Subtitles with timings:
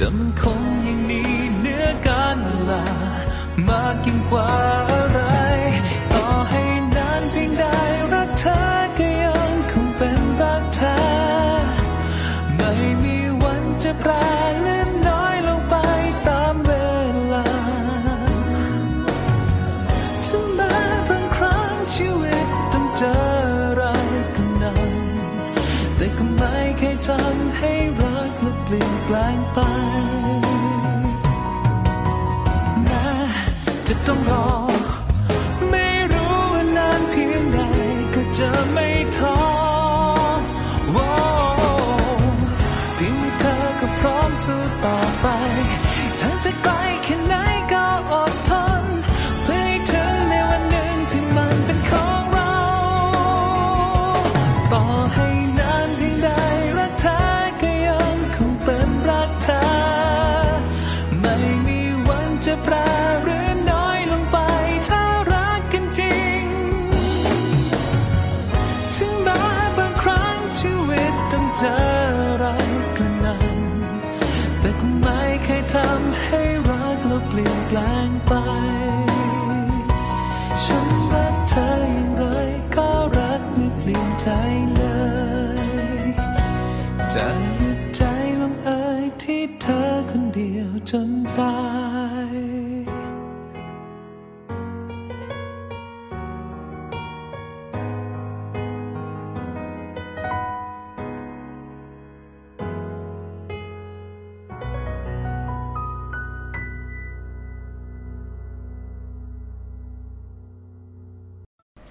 [0.00, 2.84] จำคงยังนี้เนื้อการเวลา
[3.68, 4.53] มากยิ่งกว่า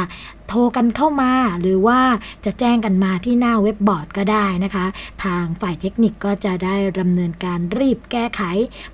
[0.49, 2.01] โทรกันเข้ามา หรือว่า
[2.45, 4.87] จะแจ้งกันมาที่หน้าเว็บบอร์ดก็ได้นะคะ
[5.25, 8.43] ทางฝ่ายเทคนิคก็จะได้ดำเนินการรีบแก้ไข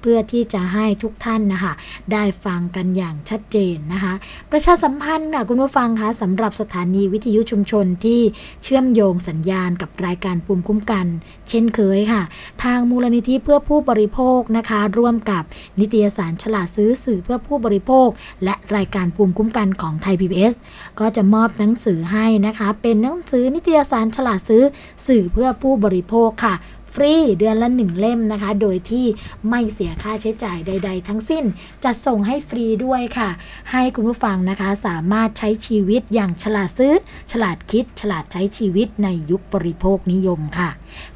[0.01, 1.73] เพื่อที่จะให้ทุกท่านนะคะ
[2.13, 4.15] ได้ฟังกันอย่างชัดเจนนะคะ
[4.51, 8.21] ประชาสัมพันธ์ค่ะคุณผู้ฟังคะสำหรับสถานีวิทยุชุมชนที่
[8.63, 11.07] เชื่อมโยงสัญญาณกับรายการภูมคุ้มกัน
[11.49, 12.23] เช่นเคยค่ะ
[12.63, 15.43] ทางมูลนิธิเพื่อผู้บริโภคนะคะ ร่วมกับ
[15.81, 18.09] นิตยสารฉลาดซื้อสื่อเพื่อผู้บริโภค
[18.45, 20.55] และรายการภูมคุ้มกันของไทย PBS
[21.01, 24.63] ก็จะมอบอบหนังสือให้นะคะ เป็นหนังสือนิตยสารฉลาดซื้อ
[25.07, 26.55] สื่อเพื่อผู้บริโภคค่ะ
[26.95, 29.07] ฟรีเดือนละหนึ่งเล่มนะคะ โดยที่
[29.49, 31.45] ไม่เสียค่าใช้จ่ายใด ๆ ทั้งสิ้น
[31.85, 33.31] จัดส่งให้ฟรีด้วยค่ะ
[33.71, 36.93] ให้คุณผู้ฟังนะคะสามารถใช้ชีวิตอย่างฉลาดซื้อ
[37.33, 40.71] ฉลาดคิด ฉลาดใช้ชีวิตในยุคบริโภคนิยมค่ะ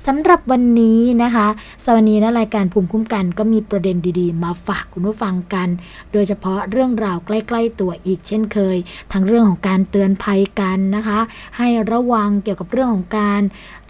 [0.06, 1.46] สำหรับวันนี้นะคะ
[1.84, 5.68] สวัสดีและรายการภูมิคุ้มกันก็มีประเด็นดีๆ มาฝากคุณผู้ฟังกัน
[6.12, 8.76] โดยเฉพาะเรื่องราวใกล้ ๆ ตัวอีกเช่นเคย
[9.12, 11.20] ทั้งเรื่องของการเตือนภัยกันนะคะ
[11.56, 13.42] ให้ระวังเกี่ยวกับเรื่องของการ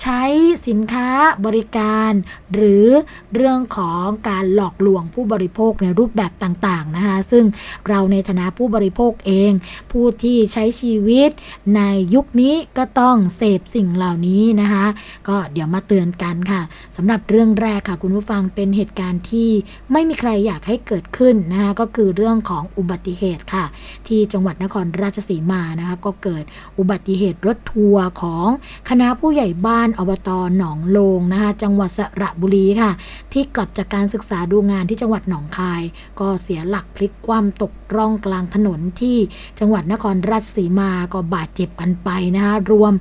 [0.03, 0.23] ใช้
[0.69, 1.09] สินค้า
[1.47, 2.13] บริการ
[2.55, 2.87] หรือ
[3.35, 7.45] เรื่องของการหลอกลวงผู้บริโภคในรูปแบบต่างๆนะคะซึ่ง
[7.89, 9.53] เราในฐานะผู้บริโภคเอง
[9.93, 11.31] ผู้ที่ใช้ชีวิต
[11.77, 11.83] ใน
[12.15, 14.87] ยุคนี้ก็ต้องเสพสิ่งเหล่านี้นะคะ
[15.29, 16.63] ก็เดี๋ยวมาาเตือนกันค่ะ
[16.97, 19.51] สำหรับเรื่องแรกค่ะ คุณผู้ฟังเป็นเหตุการณ์ที่
[19.93, 23.65] ไม่มีใครอยากให้เกิดขึ้นนะคะก็คือเรื่องของอุบัติเหตุค่ะ
[24.07, 26.45] ที่จังหวัดนครราชสีมานะคะก็เกิด
[26.79, 28.47] อุบัติเหตุรถทัวร์ของ
[28.89, 32.91] คณะผู้ใหญ่บ้านอบตหนองโลงนะคะจังหวัดสระบุรีค่ะ
[33.33, 35.83] ที่กลับจากการศึกษาดูงานที่จังหวัดหนองคาย
[36.21, 39.19] ก็เสียหลักพลิกคว่ำตกร่องกลางถนนที่
[39.61, 42.93] จังหวัดนครราชสีมาก็บาดเจ็บกันไปนะคะรวม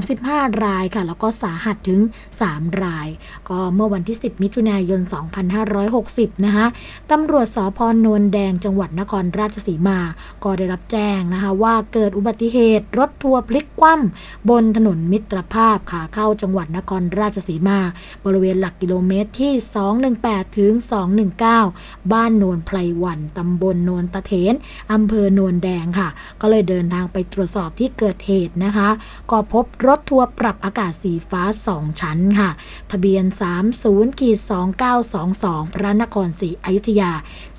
[0.00, 2.00] 35 รายค่ะ แล้วก็สาหัสถึง
[2.44, 3.08] 3 ราย
[3.48, 5.00] ก็เมื่อวันที่ 10 มิถุนายน
[5.72, 6.66] 2560 นะคะ
[7.10, 9.98] ตำรวจสพนวลแดงจังหวัดนครราชสีมา
[10.44, 17.78] ก็ได้รับแจ้งนะคะว่าเกิดอุบัติเหตุรถทัวร์พลิกคว่ำบนถนนมิตรภาพขาเข้าจังหวัดนครราชสีมา
[18.24, 19.52] บริเวณหลักกิโลเมตรที่
[20.10, 20.72] 218 ถึง
[21.42, 24.54] 219 บ้านโนนไพรวันตำบลโนนตะเถน
[24.92, 26.08] อำเภอโนนแดงค่ะ
[26.40, 28.88] ก็เลยเดินทางไปตรวจสอบที่เกิดเหตุนะคะ
[29.30, 31.42] ก็พบรถทัวร์ปรับอากาศสีฟ้า
[31.72, 32.50] 2ชั้นค่ะ
[32.90, 33.24] ทะเบียน
[33.72, 34.38] 30ขีด
[35.06, 37.12] 2922 พระนครศรีอยุธยา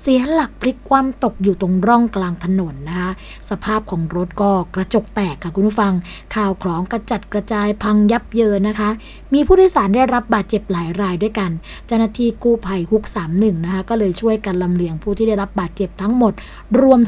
[0.04, 3.10] เสียหลักพลิกคว่ำตกอยู่ตรงร่องกลางถนนนะคะ
[3.50, 5.92] สภาพของรถก็กระจกแตกค่ะคุณผู้ฟัง
[6.34, 8.90] ข่าวของกระจัดกระจายพังยับเยินนะคะ
[9.32, 11.50] มีผู้โดยสารได้รับบาดเจ็บหลายรายด้วยกัน
[11.86, 13.04] เจ้าหน้าที่กู้ภัยฮุก
[13.34, 16.32] 31 นะคะก็เลยช่วยกันลำเลียงผู้ที่ได้รับบาดเจ็บทั้งหมด
[16.80, 17.00] รวม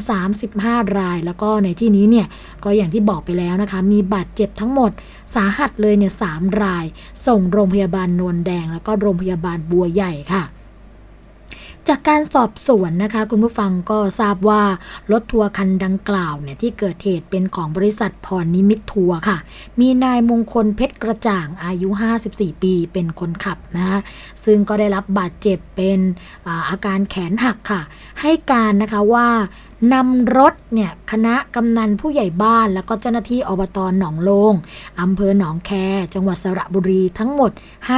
[0.45, 2.27] 35 ราย แล้วก็ในที่นี้เนี่ย
[2.63, 4.91] ก็อย่างที่บอกไปแล้วนะคะ มีบาดเจ็บทั้งหมด
[5.35, 6.85] สาหัสเลยเนี่ยสามราย
[7.27, 10.43] ส่งโรงพยาบาลนวลแดง แล้วก็โรงพยาบาลบัวใหญ่ค่ะ
[11.89, 14.63] จากการสอบสวนนะคะ คุณผู้ฟังก็ทราบว่า
[15.11, 19.37] รถทัวร์คันดังกล่าวเนี่ยที่เกิดเหตุเป็นของบริษัทพรนิมิตทัวร์ค่ะ
[19.79, 21.89] มีนายมงคลเพชรกระจ่างอายุ
[22.25, 23.99] 54 ปีเป็นคนขับนะคะ
[24.45, 25.99] ซึ่งก็ได้รับบาดเจ็บเป็น
[26.47, 27.81] อาอาการแขนหักค่ะ
[28.21, 29.27] ให้การนะคะว่า
[29.93, 34.53] นำรถเนี่ยคณะกำนันผู้ใหญ่บ้านแล้วก็เจ้าหน้าที่อบตหนองโลง
[35.01, 35.71] อำเภอหนองแค
[36.13, 37.51] จังหวัดสระบุรีทั้งหมด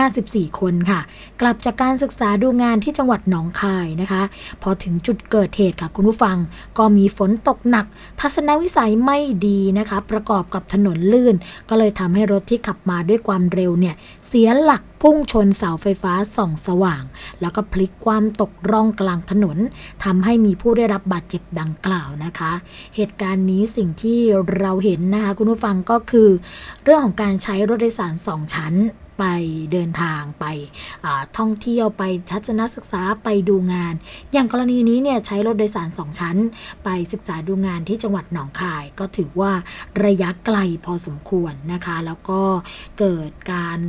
[0.06, 1.00] 54 คนค่ะ
[1.42, 4.22] กลับจากการศึกษาดูงานที่จังหวัดหนองคายนะคะ
[4.62, 6.38] พอถึงจุดเกิดเหตุค่ะคุณผู้ฟัง
[6.78, 7.86] ก็มีฝนตกหนัก
[8.20, 9.18] ทัศนวิสัยไม่
[9.48, 11.36] ดีนะคะ ประกอบกับถนนลื่น
[11.70, 13.96] ก็เลยทำให้รถที่ขับมาด้วยความเร็วเนี่ย
[14.28, 17.04] เสียหลักพุ่งชนเสาไฟฟ้าส่องสว่าง
[17.42, 19.58] แล้วก็พลิกความตกร่องกลางถนน
[20.04, 22.52] ทำให้มีผู้ได้รับบาดเจ็บดังกล่าวนะคะ
[22.96, 24.20] เหตุการณ์นี้สิ่งที่
[24.60, 26.30] เราเห็นนะคะคุณผู้ฟังก็คือ
[26.84, 28.74] เรื่องของการใช้รถโดยสารสองชั้น
[29.20, 29.24] ไป
[29.72, 30.46] เดินทางไป
[31.38, 33.94] ท่องเที่ยวไปทัศนศึกษาไปดูงาน
[34.34, 36.38] อย่างกรณีนี้เนี่ยใช้รถโดยสารสองชั้น
[36.84, 39.52] ไปศึกษาดูงานที่จังหวัดหนองคาย ก็ถือว่า
[40.06, 42.42] ระยะไกลพอสมควรนะคะ แล้วก็
[43.00, 43.80] เกิดการ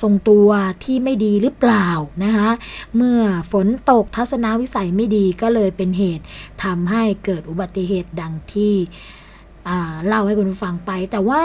[0.00, 0.48] ทรงตัว
[0.84, 1.88] ที่ไม่ดีหรือเปล่า
[2.24, 2.50] นะคะ
[2.96, 3.20] เมื่อ
[3.52, 6.24] ฝนตกทัศนวิสัยไม่ดีก็เลยเป็นเหตุ
[6.64, 8.74] ทำให้เกิดอุบัติเหตุดังที่
[10.06, 11.42] เล่าให้คุณผู้ฟังไป แต่ว่า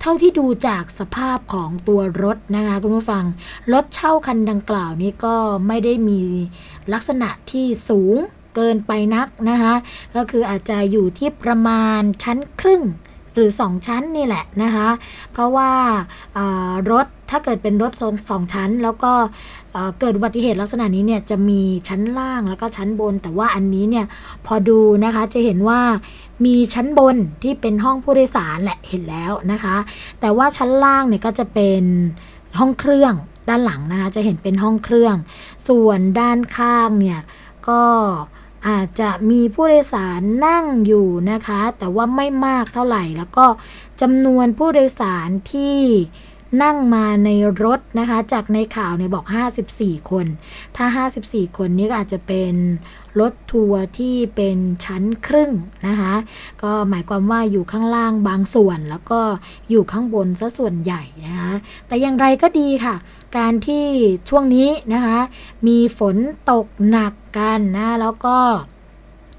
[0.00, 3.24] เท่าที่ดูจากสภาพของตัวรถนะคะคุณผู้ฟัง
[3.72, 6.22] รถเช่าคันดังกล่าวนี้ก็ไม่ได้มี
[6.92, 8.16] ลักษณะที่สูง
[8.54, 9.74] เกินไปนักนะคะ
[10.16, 12.82] ก็คืออาจจะอยู่ที่ประมาณชั้นครึ่ง
[13.38, 14.88] หรือ 2 ชั้นนี่แหละนะคะ
[15.32, 15.70] เพราะว่า
[16.90, 19.12] รถถ้าเกิดเป็นรถสองสองชั้น แล้วก็
[20.00, 24.06] เกิดอุบัติเหตุลักษณะนี้เนี่ยจะมีชั้นล่างแล้วก็ชั้นบน แต่ว่าอันนี้เนี่ย
[24.46, 25.80] พอดูนะคะจะเห็นว่า
[26.44, 29.76] มีชั้นบนที่เป็นห้องผู้โดยสารแหละเห็นแล้วนะคะ
[30.20, 31.82] แต่ว่าชั้นล่างเนี่ยก็จะเป็น
[32.58, 33.14] ห้องเครื่อง
[33.48, 35.16] ด้านหลังนะคะจะเห็นเป็นห้องเครื่อง
[35.68, 37.20] ส่วนด้านข้างเนี่ย
[37.68, 37.82] ก็
[38.66, 43.46] อาจจะมีผู้โดยสารนั่งอยู่นะคะ แต่ว่าไม่มากเท่าไหร่ แล้วก็
[44.00, 45.78] จำนวนผู้โดยสารที่
[46.62, 47.30] นั่งมาใน
[47.64, 49.26] รถนะคะ จากในข่าวเนี่ยบอก
[49.68, 50.26] 54 คน
[50.76, 52.54] ถ้า 54 คนนี้ก็อาจจะเป็น
[53.20, 55.52] รถทัวร์ที่เป็นชั้นครึ่ง
[55.86, 56.14] นะคะ
[56.62, 59.20] ก็หมายความว่าอยู่ข้างล่างบางส่วนแล้วก็
[59.70, 61.52] อยู่ข้างบนซะส่วนใหญ่นะคะ
[61.86, 62.94] แต่อย่างไรก็ดีค่ะ
[63.36, 63.86] การที่
[64.28, 65.18] ช่วงนี้นะคะ
[65.66, 66.16] มีฝน
[66.50, 68.36] ตกหนักกันนะ แล้วก็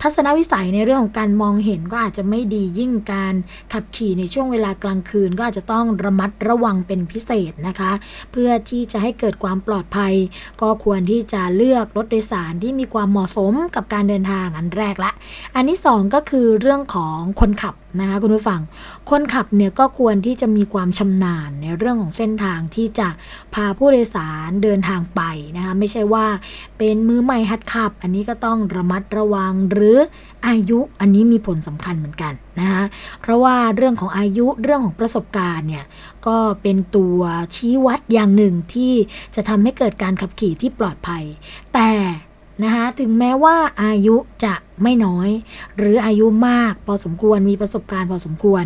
[0.03, 3.33] ทัศนวิสัยในเรื่องของการมองเห็นก็อาจจะไม่ดียิ่งการ
[3.73, 7.91] ขับขี่ในช่วงเวลากลางคืน ก็อาจจะต้องระมัดระวังเป็นพิเศษนะคะ
[8.31, 10.13] เพื่อที่จะให้เกิดความปลอดภัย
[10.61, 15.11] ก็ควรที่จะเลือกรถโดยสารที่มีความเหมาะสมกับการเดินทางอันแรกละ
[15.55, 18.59] อันที่สองก็คือเรื่องของคนขับนะคะคุณผู้ฟัง
[19.09, 23.07] คนขับเนี่ยก็ควรที่จะมีความชำนาญในเรื่องของเส้นทางที่จะ
[23.53, 25.21] พาผู้โดยสารเดินทางไป
[25.55, 26.25] นะคะไม่ใช่ว่า
[26.77, 29.97] เป็นมือใหม่หัดขับ อันนี้ก็ต้องระมัดระวังหรือ
[30.47, 32.83] อายุอันนี้มีผลสำคัญเหมือนกันนะคะ
[33.21, 35.85] เพราะว่าเรื่องของอายุเรื่องของประสบการณ์เนี่ย
[36.27, 37.19] ก็เป็นตัว
[37.55, 38.93] ชี้วัดอย่างหนึ่งที่
[39.35, 41.23] จะทำให้เกิดการขับขี่ที่ปลอดภัย
[41.75, 41.91] แต่
[42.63, 45.29] นะคะถึงแม้ว่าอายุจะไม่น้อย
[45.77, 48.63] หรืออายุมากพอสมควรมีประสบการณ์พอสมควร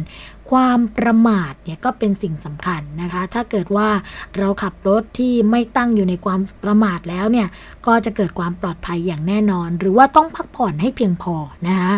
[0.51, 3.89] ความประมาทเนี่ยก็เป็นสิ่งสำคัญนะคะ ถ้าเกิดว่า
[4.37, 7.47] เราขับรถที่ไม่ตั้งอยู่ในความประมาทแล้วเนี่ย
[7.85, 11.35] ก็จะเกิดความปลอดภัยอย่างแน่นอน หรือว่าต้องพักผ่อนให้เพียงพอ
[11.67, 11.93] นะคะ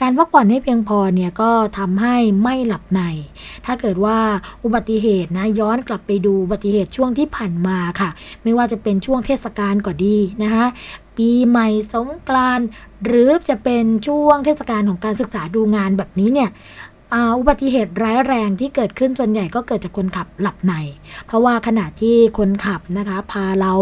[0.00, 3.00] การพักผ่อนให้เพียงพอเนี่ยก็ทำให้ไม่หลับใน
[3.66, 4.18] ถ้าเกิดว่า
[4.64, 8.10] อุบัติเหตุนะย้อนกลับไปดูอุบัติเหตุช่วงที่ผ่านมาค่ะ
[8.42, 10.66] ไม่ว่าจะเป็นช่วงเทศกาลก็ดีนะคะ
[11.16, 12.66] ปีใหม่สงกรานต์
[13.04, 16.50] หรือจะเป็นช่วงเทศกาลของการศึกษาดูงานแบบนี้เนี่ย
[17.38, 20.72] อุบัติเหตุร้ายแรงที่เกิดขึ้นส่วนใหญ่ก็เกิดจากคนขับหลับใน
[21.26, 23.72] เพราะว่าขณะที่คนขับนะคะ พาเรา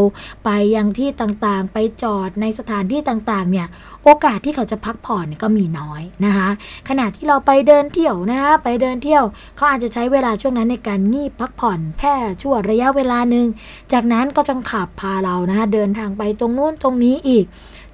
[0.45, 3.67] ไปยังที่ต่างๆ ไปจอดในสถานที่ต่างๆ เนี่ย
[4.05, 6.49] โอกาสที่เขาจะพักผ่อนก็มีน้อยนะคะ
[6.89, 9.25] ขณะที่เราไปเดินเที่ยวนะคะไปเดินเที่ยว
[9.57, 13.47] เขาอาจจะใช้เวลาช่วงนั้นในการงีบพักผ่อนแค่ชั่วระยะเวลาหนึ่ง
[13.93, 17.47] จากนั้นก็จะขับพาเรานะคะเดินทางไปตรงนู้นตรงนี้อีก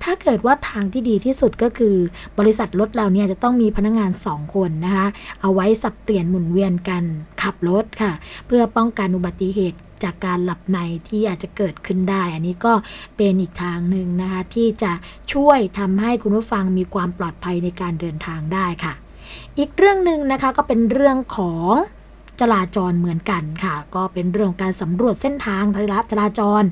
[0.05, 1.97] ถ้าเกิดว่าทางที่ดีที่สุดก็คือ
[2.39, 5.07] บริษัทรถเราเนี่ยจะต้องมีพนักงงาน 2 คนนะคะ
[5.41, 7.05] เอาไว้สับเปลี่ยนหมุนเวียนกัน
[7.43, 8.13] ขับรถค่ะ
[8.47, 12.73] เพื่อป้องกันอุบัติเหตุจากการหลับในที่อาจจะเกิดขึ้นได้ อันนี้ก็
[13.17, 14.93] เป็นอีกทางหนึ่งนะคะ ที่จะ
[15.33, 18.95] ช่วยทำให้คุณผู้ฟังมีความปลอดภัยในการเดินทางได้ค่ะ
[19.59, 21.73] อีกเรื่องหนึ่งนะคะก็เป็นเรื่องของ
[22.41, 26.63] จราจรเหมือนกันค่ะ ก็เป็นเรื่องการสำรวจเส้นทางทางจราจร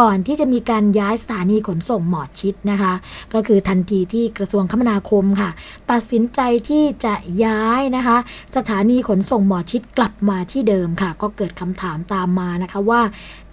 [0.00, 2.94] ก่อนที่จะมีการย้ายสถานีขนส่งหมอชิดนะคะ
[3.34, 5.50] ก็คือทันทีที่กระทรวงคมนาคมค่ะ
[5.90, 8.16] ตัดสินใจที่จะย้ายนะคะ
[8.56, 13.02] สถานีขนส่งหมอชิดกลับมาที่เดิมค่ะ ก็เกิดคำถามตามมานะคะว่า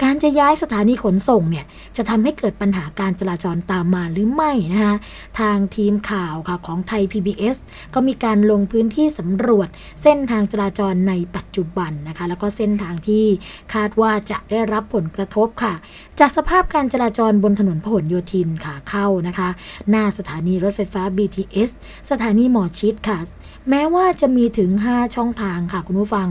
[0.02, 1.66] การจะย้ายสถานีขนส่งเนี่ย
[1.98, 4.96] จะทำให้เกิดปัญหาการจราจรตามมาหรือไม่นะคะ
[5.40, 7.58] ทางทีมข่าวค่ะของไทย PBS
[7.94, 9.68] ก็มีการลงพื้นที่สำรวจ
[10.02, 13.26] เส้นทางจราจรในปัจจุจุบันนะคะ แล้วก็เส้นทางที่
[13.74, 15.74] คาดว่าจะได้รับผลกระทบค่ะ
[16.20, 19.50] จากสภาพการจราจรบนถนนพหลโยธินขาเข้านะคะ
[19.90, 21.70] หน้าสถานีรถไฟฟ้า BTS
[22.10, 23.20] สถานีหมอชิดค่ะ
[23.70, 26.28] แม้ว่าจะมีถึง 5 ช่องทางค่ะคุณผู้ฟัง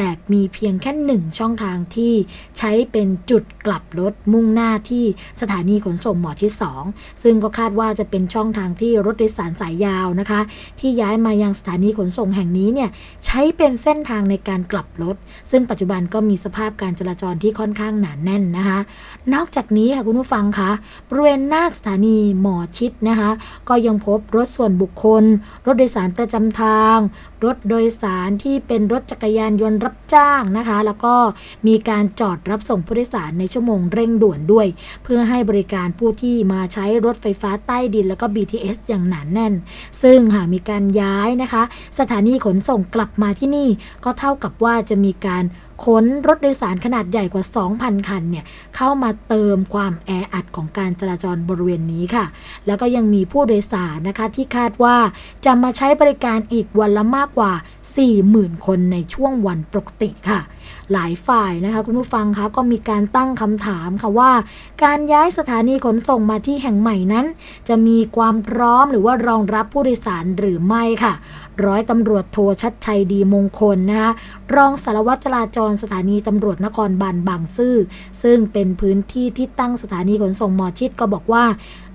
[0.00, 2.14] แต่มีเพียงแค่หนึ่งช่องทางที่
[2.58, 5.04] ใช้เป็นจุดกลับรถมุ่งหน้าที่
[5.40, 6.52] สถานีขนส่งหมอชิด
[6.86, 10.40] 2ซึ่งก็คาดว่าจะเป็นช่องทางที่รถโดยสารสายยาวนะคะ
[10.80, 12.90] ที่ย้ายมายังสถานีขนส่งแห่งนี้เนี่ย
[13.24, 15.16] ใช้เป็นเส้นทางในการกลับรถ
[15.50, 18.78] ซึ่งปัจจุบันก็มีสภาพการจราจรที่ค่อนข้างหนาแน่นนะคะ
[19.34, 20.70] นอกจากนี้ค่ะคุณผู้ฟังคะ
[21.08, 23.30] บริเวณหน้าสถานีหมอชิดนะคะ
[23.68, 25.24] ก็ยังพบรถส่วนบุคคล
[25.66, 26.98] รถโดยสารประจำทาง
[27.44, 31.14] รถโดยสารที่เป็นรถจักรยานยนต์รับจ้างนะคะ แล้วก็
[31.68, 34.66] มีการจอดรับส่งผู้โดยสารในชั่วโมงเร่งด่วนด้วย
[35.02, 39.54] เพื่อให้บริการผู้ที่มาใช้รถไฟฟ้าใต้ดิน แล้วก็ BTS อย่างหนานแน่น
[40.02, 41.62] ซึ่งหากมีการย้ายนะคะ
[41.98, 43.68] สถานีขนส่งกลับมาที่นี่
[44.04, 45.44] ก็เท่ากับว่าจะมีการ
[45.84, 47.44] ขนรถโดยสารขนาดใหญ่กว่า
[47.76, 48.44] 2,000 คันเนี่ย
[48.76, 52.24] เข้ามาเติมความแออัดของการจราจรบริเวณนี้ค่ะ
[52.66, 54.96] แล้วก็ยังมีผู้โดยสารนะคะที่คาดว่า
[55.44, 57.52] จะมาใช้บริการอีกวันละมากกว่า
[58.08, 60.40] 40,000 คนในช่วงวันปกติค่ะ
[60.92, 64.32] หลายฝ่ายนะคะคุณผู้ฟังคะก็มีการตั้งคำถามค่ะว่า
[64.84, 67.26] การย้ายสถานีขนส่งมาที่แห่งใหม่นั้น
[67.68, 71.14] จะมีความพร้อมหรือว่ารองรับผู้โดยสารหรือไม่ค่ะ
[71.66, 74.10] ร้อยตำรวจโทชัดชัยดีมงคลนะคะ
[74.56, 77.76] รองสารวัตรจราจรสถานีตำรวจนครบาลบางซื่อ
[78.22, 81.44] ซึ่งเป็นพื้นที่ที่ตั้งสถานีขนส่งหมอชิดก็บอกว่า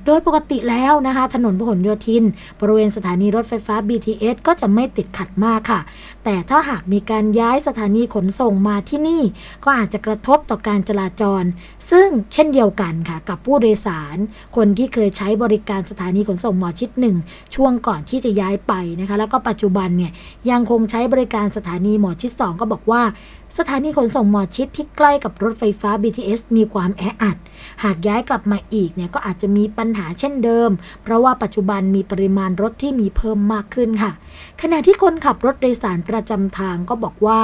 [0.05, 2.23] โดยปกติแล้วนะคะ ถนนพหลโยธิน
[2.59, 5.79] บริเวณสถานีรถไฟฟ้า BTS ก็จะไม่ติดขัดมากค่ะ
[6.23, 9.21] แต่ถ้าหากมีการย้ายสถานีขนส่งมาที่นี่
[9.63, 11.43] ก็อาจจะกระทบต่อการจราจร
[11.91, 14.17] ซึ่งเช่นเดียวกันค่ะกับผู้โดยสาร
[14.55, 17.15] คนที่เคยใช้บริการสถานีขนส่งหมอชิดหนึ่ง
[17.55, 20.11] ช่วงก่อนที่จะย้ายไปนะคะแล้วก็ปัจจุบันเนี่ย
[20.49, 23.01] ยังคงใช้บริการสถานีหมอชิด2ก็บอกว่า
[23.57, 27.37] สถานีขนส่งหมอชิดที่ใกล้กับรถไฟฟ้า BTS มีความแออัด
[27.83, 30.69] หากย้ายกลับมาอีกเนี่ยก็อาจจะมีปัญหาเช่นเดิม
[31.03, 34.11] เพราะว่าปัจจุบันมีปริมาณรถที่มีเพิ่มมากขึ้นค่ะ
[34.61, 37.41] ขณะที่คนขับรถโดยสารประจำทางก็บอกว่า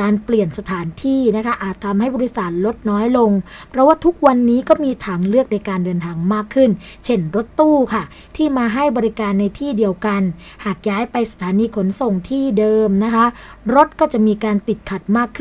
[0.00, 3.30] การเปลี่ยนสถานที่นะคะอาจทำให้บริษัทลดน้อยลง
[3.70, 6.70] เพราะว่าทุกวันนี้ก็มีทางเลือกในการเดินทางมากขึ้น
[7.04, 8.02] เช่นรถตู้ค่ะ
[8.36, 10.22] ที่มาให้บริการในที่เดียวกัน
[10.64, 13.26] หากย้ายไปสถานีขนส่งที่เดิมนะคะ
[13.74, 15.40] รถก็จะมีการติดขัดมากขึ้น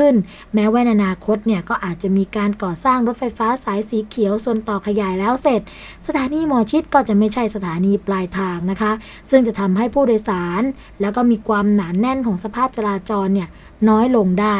[0.53, 5.61] แม้ว่าในอนาคตเนี่ยก็อาจจะมีการก่อสร้างรถไฟฟ้าสายสีเขียวส่วนต่อขยายแล้วเสร็จ
[6.07, 8.91] สถานีหมอชิดก็จะไม่ใช่สถานีปลายทางนะคะ
[9.29, 10.63] ซึ่งจะทำให้ผู้โดยสาร
[11.01, 13.49] แล้วก็มีความหนานแน่นของสภาพจราจรเนี่ย
[13.89, 14.57] น้อยลงได้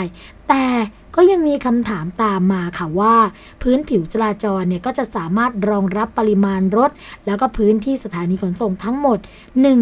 [0.52, 0.70] แต่
[1.16, 3.16] ก็ยังมีคำถามตามมาค่ะว่า
[3.62, 6.92] พื้นผิวจราจรเนี่ยก็จะสามารถรองรับปริมาณรถ
[7.26, 9.20] แล้วก็พื้นที่สถานีขนส่งทั้งหมด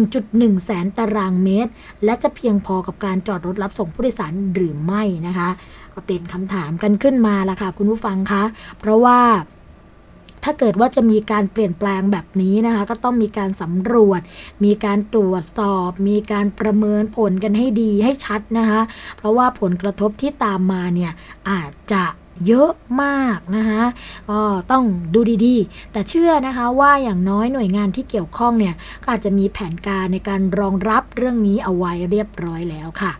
[0.00, 1.70] 1.1 แสนตารางเมตร
[2.04, 5.48] และจะเพียงพอกับการจอดรถรับส่งผู้โดยสารหรือไม่นะคะ
[5.94, 8.42] ก็เป็นคำถามกันขึ้นมาละค่ะคุณผู้ฟังคะ
[8.78, 9.18] เพราะว่า
[10.44, 14.20] ถ้าเกิดว่าจะมีการเปลี่ยนแปลงแบบนี้นะคะ ก็ต้องมีการสำรวจ
[14.64, 18.80] มีการตรวจสอบ มีการประเมินผลกันให้ดีให้ชัดนะคะ
[19.18, 21.12] เพราะว่าผลกระทบที่ตามมาเนี่ย
[21.50, 22.04] อาจจะ
[22.46, 22.70] เยอะ
[23.02, 23.82] มากนะคะ
[24.30, 33.12] ก็ต้องดูดีๆ แต่เชื่อนะคะว่าอย่างน้อยหน่วยงานที่เกี่ยวข้องเนี่ยก็อาจจะมีแผนการในการรองรับเรื่องนี้เอาไว้เรียบร้อยแล้วค่ะ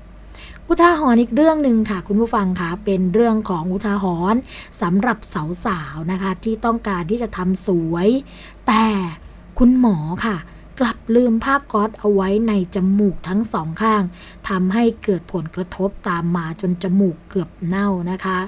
[0.72, 4.40] อุทาหรณ์อีกเรื่องหนึ่งค่ะ คุณผู้ฟังคะเป็นเรื่องของอุทาหรณ์
[4.80, 5.18] สำหรับ
[5.66, 8.08] สาวๆนะคะ ที่ต้องการที่จะทำสวย
[8.66, 8.84] แต่
[9.58, 10.36] คุณหมอค่ะ
[10.80, 14.02] กลับลืมผ้าก๊อซเอาไว้ในจมูกทั้งสองข้าง
[14.48, 18.38] ทำให้เกิดผลกระทบตามมาจนจมูกเกือบเน่านะคะ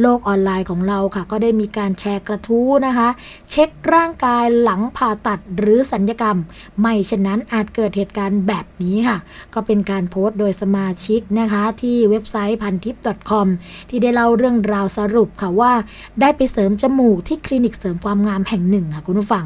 [0.00, 3.08] โลกออนไลน์ของเราค่ะ ก็ได้มีการแชร์กระทู้นะคะ
[3.50, 6.36] เช็คร่างกายหลังผ่าตัดหรือสัญญกรรม
[6.80, 9.18] ไม่เช่นนั้นอาจเกิดเหตุการณ์แบบนี้ค่ะ
[9.54, 12.96] ก็เป็นการโพสต์โดยสมาชิกนะคะ ที่เว็บไซต์พันทิป
[13.30, 13.46] .com
[13.88, 15.72] ที่ได้เล่าเรื่องราวสรุปค่ะว่า
[16.20, 19.44] ได้ไปเสริมจมูกที่คลินิกเสริมความงามแห่งหนึ่งค่ะคุณผู้ฟัง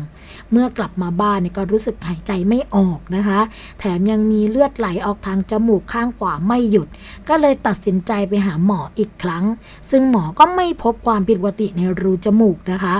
[0.52, 3.40] เมื่อกลับมาบ้านเนี่ยก็รู้สึกหายใจไม่ออกนะคะ
[3.78, 6.88] แถมยังมีเลือดไหลออกทางจมูกข้างขวาไม่หยุด
[7.28, 9.44] ก็เลยตัดสินใจไปหาหมออีกครั้ง
[9.90, 12.94] ซึ่งหมอก็ไม่พบความผิดปกติในรูจมูกนะคะ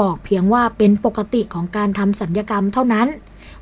[0.00, 3.08] บอกเพียงว่าเป็นปกติของการทำสัญญกรรมเท่านั้น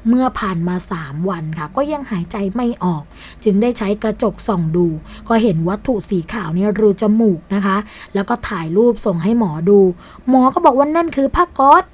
[0.09, 3.03] เมื่อผ่านมา 3 วันค่ะ ก็ยังหายใจไม่ออก
[3.45, 4.87] จึงได้ใช้กระจกส่องดู
[5.29, 7.77] ก็เห็นวัตถุสีขาวในรูจมูกนะคะ
[8.15, 9.79] แล้วก็ถ่ายรูปส่งให้หมอดู
[10.29, 11.85] หมอก็บอกว่านั่นคือผ้าก๊อซ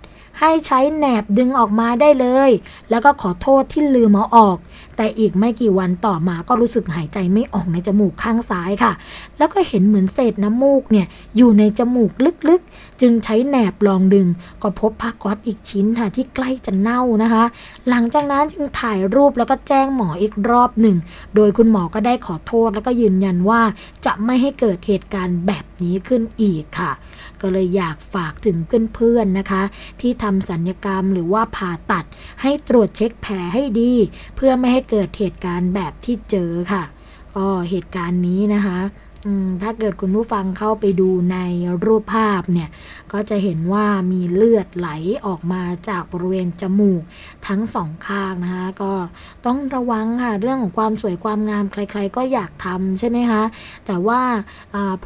[0.40, 2.50] ให้ใช้แหนบดึงออกมาได้เลย
[2.90, 4.58] แล้วก็ขอโทษที่ลืมเอาออก
[4.96, 8.92] แต่อีกไม่กี่วันต่อมาก็รู้สึกหายใจไม่ออกในจมูกข้างซ้ายค่ะ
[9.38, 12.10] แล้วก็เห็นเหมือนเศษน้ำมูกเนี่ยอยู่ในจมูก
[12.48, 14.26] ลึกๆ จึงใช้แหนบลองดึง
[14.62, 17.44] ก็พบผ้าก๊อซอีกชิ้นค่ะที่ใกล้จะเน่านะคะ
[17.88, 20.96] หลังจากนั้นจึงถ่ายรูปแล้วก็แจ้งหมออีกรอบหนึ่ง
[21.34, 23.62] โดยคุณหมอก็ได้ขอโทษแล้วก็ยืนยันว่า
[24.06, 26.92] จะไม่ให้เกิดเหตุการณ์แบบนี้ขึ้นอีกค่ะ
[27.42, 28.56] ก็เลยอยากฝากถึง
[28.94, 29.62] เพื่อนๆนะคะ
[30.00, 32.04] ที่ทำสัญญกรรมหรือว่าผ่าตัด
[32.42, 33.92] ให้ตรวจเช็คแผลให้ดี
[34.36, 36.84] เพื่อไม่ให้เกิดเหตุการณ์แบบที่เจอค่ะ
[37.36, 38.78] ก็เหตุการณ์นี้นะคะ
[39.62, 41.38] ถ้าเกิดคุณผู้ฟังเข้าไปดูใน
[41.84, 42.68] รูปภาพเนี่ย
[43.12, 44.88] ก็จะเห็นว่ามีเลือดไหล
[45.26, 47.02] ออกมาจากบริเวณจมูก
[47.46, 48.92] ทั้งสองข้างนะคะ ก็
[49.46, 53.42] ต้องระวังค่ะ เรื่องของความสวยความงามใคร ๆ ก็อยากทำใช่ไหมคะ
[53.86, 54.22] แต่ว่า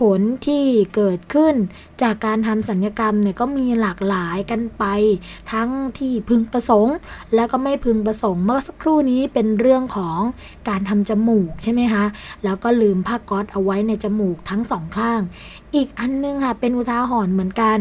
[0.00, 1.54] ผลที่เกิดขึ้น
[2.02, 4.84] จากการทำสัญญกรรมเนี่ยก็มีหลากหลายกันไป
[5.52, 6.96] ทั้งที่พึงประสงค์
[7.34, 10.18] แล้วก็ไม่พึงประสงค์ เมื่อสักครู่นี้เป็นเรื่องของ
[10.68, 12.04] การทำจมูกใช่ไหมคะ
[12.44, 15.20] แล้วก็ลืมผ้าก๊อซเอาไว้ในจมูกทั้งสองข้าง
[15.74, 17.78] อีกอันนึงค่ะ เป็นอุทาหรณ์เหมือนกัน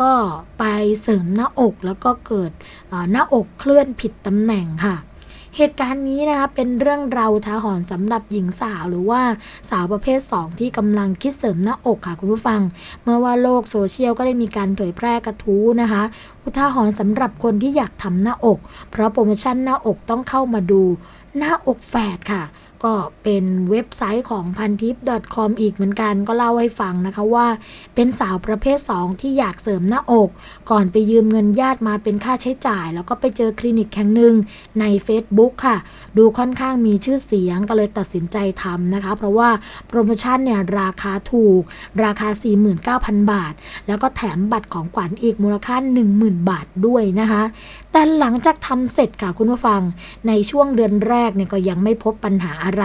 [0.00, 0.12] ก็
[0.58, 0.64] ไป
[1.02, 2.50] เสริมหน้าอกแล้วก็เกิด
[3.12, 4.96] หน้าอกเคลื่อนผิดตำแหน่งค่ะ
[5.56, 9.22] เหตุการณ์นี้นะคะเป็นเรื่องราวทาหรณ์สำหรับหญิงสาวหรือว่า
[9.70, 12.60] สาวประเภท 2 ที่กำลังคิดเสริมหน้าอกค่ะคุณผู้ฟัง
[13.02, 16.02] เมื่อว่าโลกโซเชียลก็ได้มีการเผยแพร่กระทู้นะคะ
[16.42, 18.58] อุทาหรณ์สำหรับคนที่อยากทำหน้าอก
[18.90, 20.82] เพราะโปรโมชั่นหน้าอกต้องเข้ามาดู
[21.38, 22.42] หน้าอกแฝดค่ะ
[22.84, 24.96] ก็เป็นเว็บไซต์ของพันทิป
[25.34, 27.46] .com อีกเหมือนกันก็เล่าให้ฟังนะคะว่า
[27.94, 30.30] เป็นสาวประเภท 2 ที่อยากเสริมหน้าอก
[30.70, 34.34] ก่อนไปยืมเงินญาติมาเป็นค่าใช้จ่าย แล้วก็ไปเจอคลินิกแห่งหนึ่ง
[34.80, 35.76] ใน Facebook ค่ะ
[36.18, 39.48] ดูค่อนข้างมีชื่อเสียงก็เลยตัดสินใจทำนะคะ เพราะว่า
[39.88, 41.62] โปรโมชั่นเนี่ยราคาถูก
[42.04, 42.28] ราคา
[42.80, 43.52] 49,000 บาท
[43.86, 45.76] แล้วก็แถมบัตรของขวัญอีกมูลค่า
[46.12, 47.42] 10,000 บาทด้วยนะคะ
[47.96, 49.82] แต่หลังจากทำเสร็จค่ะคุณผู้ฟัง
[50.28, 52.84] ในช่วงเดือนแรกเนี่ยก็ยังไม่พบปัญหาอะไร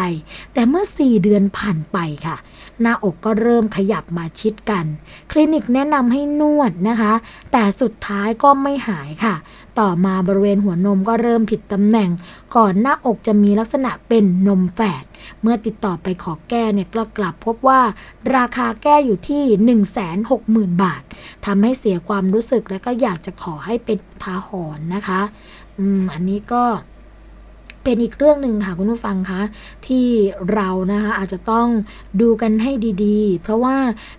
[0.53, 2.37] แต่เมื่อ 4 เดือนผ่านไปค่ะ
[2.81, 4.85] หน้าอกก็เริ่มขยับมาชิดกัน
[5.31, 7.13] คลินิกแนะนำให้นวดนะคะ
[7.51, 9.35] แต่สุดท้ายก็ไม่หายค่ะ
[9.79, 12.09] ต่อมาบริเวณหัวนมก็เริ่มผิดตำแหน่ง
[12.55, 15.03] ก่อนหน้าอกจะมีลักษณะเป็นนมแฝด
[15.41, 17.81] เมื่อติดต่อไปขอแก้เนี่ยก็กลับพบว่า
[18.35, 19.41] ราคาแก้อยู่ที่
[20.13, 21.03] 160,000 บาท
[21.45, 25.21] ทำให้เสียความรู้สึกและก็อยากจะขอให้เป็นทาหอนนะคะ
[25.77, 26.63] อืม อันนี้ก็
[27.83, 29.41] เป็นอีกเรื่องหนึ่งค่ะคุณผู้ฟังคะ
[29.87, 30.07] ที่
[30.53, 31.67] เรานะคะอาจจะต้อง
[32.21, 32.71] ดูกันให้
[33.05, 33.77] ดีๆ เพราะว่า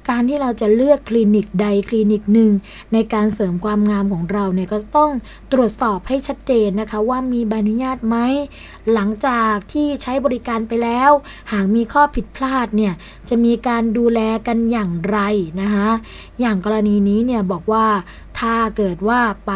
[0.09, 2.51] การที่เราจะเลือกคลินิกใดคลินิกหนึ่ง
[2.93, 5.11] ในการเสริมความงามของเราเนี่ยก็ต้อง
[5.53, 8.17] ตรวจสอบให้ชัดเจนนะคะ ว่ามีใบอนุญาตไหม
[8.93, 11.11] หลังจากที่ใช้บริการไปแล้ว
[11.53, 12.93] หากมีข้อผิดพลาดเนี่ย
[13.29, 15.19] จะมีการดูแลกันอย่างไร
[15.61, 15.89] นะคะ
[16.41, 17.87] อย่างกรณีนี้เนี่ยบอกว่า
[18.41, 19.53] ถ้าเกิดว่าไป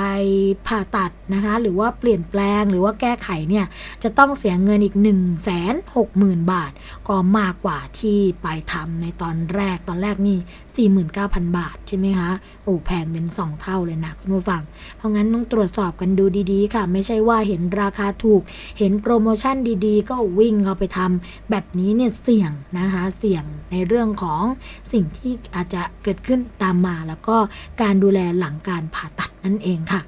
[0.66, 3.66] ผ่าตัดนะคะ หรือว่าเปลี่ยนแปลงหรือว่าแก้ไขเนี่ย
[4.02, 6.72] จะต้องเสียเงินอีก 1 6 0 0 0 0 บาท
[7.08, 10.38] ก็มากกว่าที่ไปทำในตอนแรกตอนแรกนี่
[10.98, 12.30] 49,000 บาทใช่ไหมคะ
[12.64, 14.62] โอ้แพงเป็น 2 เท่าเลยนะคุณผู้ฟัง
[14.96, 18.42] เพราะงั้นต้องตรวจสอบกันดูดีๆ ค่ะ ไม่ใช่ว่าเห็นราคาถูก
[18.78, 24.42] เห็นโปรโมชั่นดีๆ ก็วิ่งเอาไปทำแบบนี้เนี่ยเสี่ยงนะคะเสี่ยงในเรื่องของ
[24.92, 27.36] สิ่งที่อาจจะเกิดขึ้นตามมา แล้วก็
[27.82, 30.02] การดูแลหลังการผ่าตัดนั่นเองค่ะ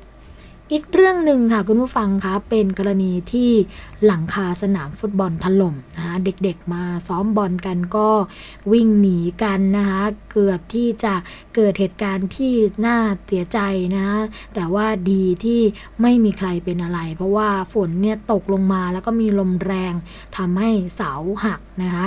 [0.72, 3.50] อีกเรื่องหนึ่งค่ะคุณผู้ฟังคะเป็นกรณีที่
[4.06, 8.08] หลังคาสนามฟุตบอลถล่มนะคะเด็กๆมาซ้อมบอลกันก็
[8.72, 11.14] วิ่งหนีกันนะคะเกือบที่จะ
[11.54, 12.52] เกิดเหตุการณ์ที่
[12.86, 13.58] น่าเสียใจ
[13.94, 14.18] นะคะ
[14.54, 15.60] แต่ว่าดีที่
[16.02, 19.92] ไม่มีใครเป็นอะไร เพราะว่าฝนเนี่ยตกลงมาแล้วก็มีลมแรง
[20.36, 21.12] ทำให้เสา
[21.44, 22.06] หักนะคะ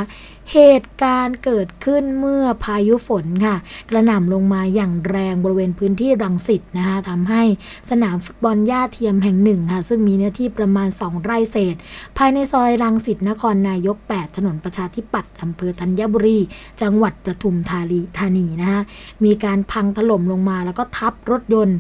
[0.54, 3.56] เหตุการณ์เกิดขึ้นเมื่อพายุฝนค่ะ
[3.89, 7.43] กระหน่ำลงมาอย่างแรงบริเวณพื้นที่รังสิตนะคะทำให้
[7.89, 11.75] สนามฟุตบอลหญ้าเทียมแห่งหนึ่งค่ะ ซึ่งมีเนื้อที่ประมาณ 2 ไร่เศษ
[12.17, 16.39] ภายในซอยรังสิตนครนายก 8 ถนนประชาธิปัตย์อำเภอธัญบุรี
[16.82, 18.82] จังหวัดประทุมธานีธานีนะคะ
[19.26, 21.78] มีการพังถล่มลงมาแล้วก็ทับรถยนต์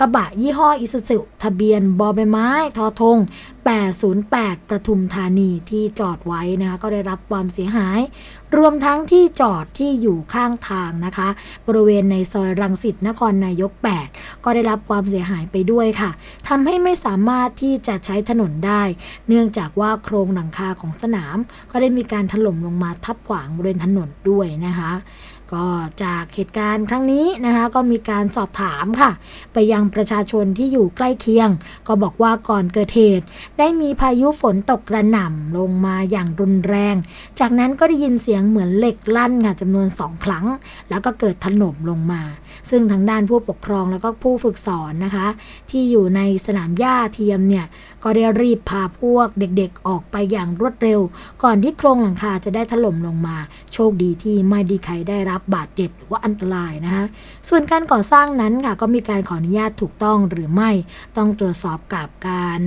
[0.00, 3.18] กระบะยี่ห้ออิสุสุทะเบียนบอใบไม้ทอทง
[3.94, 8.00] 808 ประทุมธานีที่จอดไว้นะคะก็ได้รับความเสียหาย
[8.56, 11.28] รวมทั้งที่จอดที่อยู่ข้างทางนะคะ
[11.66, 13.72] บริเวณในซอยรังสิตนครนายก
[14.08, 16.10] 8 ก็ได้รับความเสียหายไปด้วยค่ะ
[16.48, 18.82] ทำให้ไม่สามารถที่จะใช้ถนนได้
[19.28, 21.36] เนื่องจากว่าโครงหลังคาของสนาม
[21.70, 24.92] ก็ได้มีการถล่มลงมาทับขวางบริเวณถนนด้วยนะคะ
[25.54, 25.66] ก็
[26.04, 29.10] จากเหตุการณ์ครั้งนี้นะคะก็มีการสอบถามค่ะ
[29.52, 31.48] ไปยังประชาชนที่อยู่ใกล้เคียง
[31.86, 33.24] ก็บอกว่าก่อนเกิดเหตุ
[33.58, 36.96] ได้มีพายุฝนตกกระหน่ำลงมาอย่างรุนแรง
[37.40, 40.46] จากนั้นก็ได้ยินเสียงเหมือนเหล็กลั่นค่ะจำนวนสองครั้ง
[40.90, 42.22] แล้วก็เกิดถล่มลงมา
[42.70, 45.26] ซึ่งทางด้านผู้ปกครองแล้วก็ผู้ฝึกสอนนะคะ
[45.70, 47.66] ที่อยู่ในสนามหญ้าเทียมเนี่ย
[48.08, 51.00] ก็ได้รีบพาพวกเด็กๆออกไปอย่างรวดเร็ว
[51.42, 53.36] ก่อนที่โครงหลังคาจะได้ถล่มลงมา
[53.72, 57.04] โชคดีที่ไม่ดีใครได้รับบาดเจ็บหรือว่าอันตรายนะคะ
[57.48, 60.70] ส่วนการก่อสร้างนั้นค่ะก็มีการขออนุญาตถูกต้องหรือไม่
[61.16, 62.60] ต้องตรวจสอบกับการ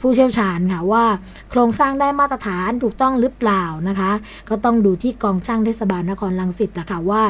[0.00, 1.04] ผู้เชี่ยวชาญค่ะว่า
[1.50, 4.12] โครงสร้างได้มาตรฐานถูกต้องหรือเปล่านะคะ
[4.48, 7.22] ก็ต้องดูที่กองช่างเทศบาลนครลังสิตละค่ะว่า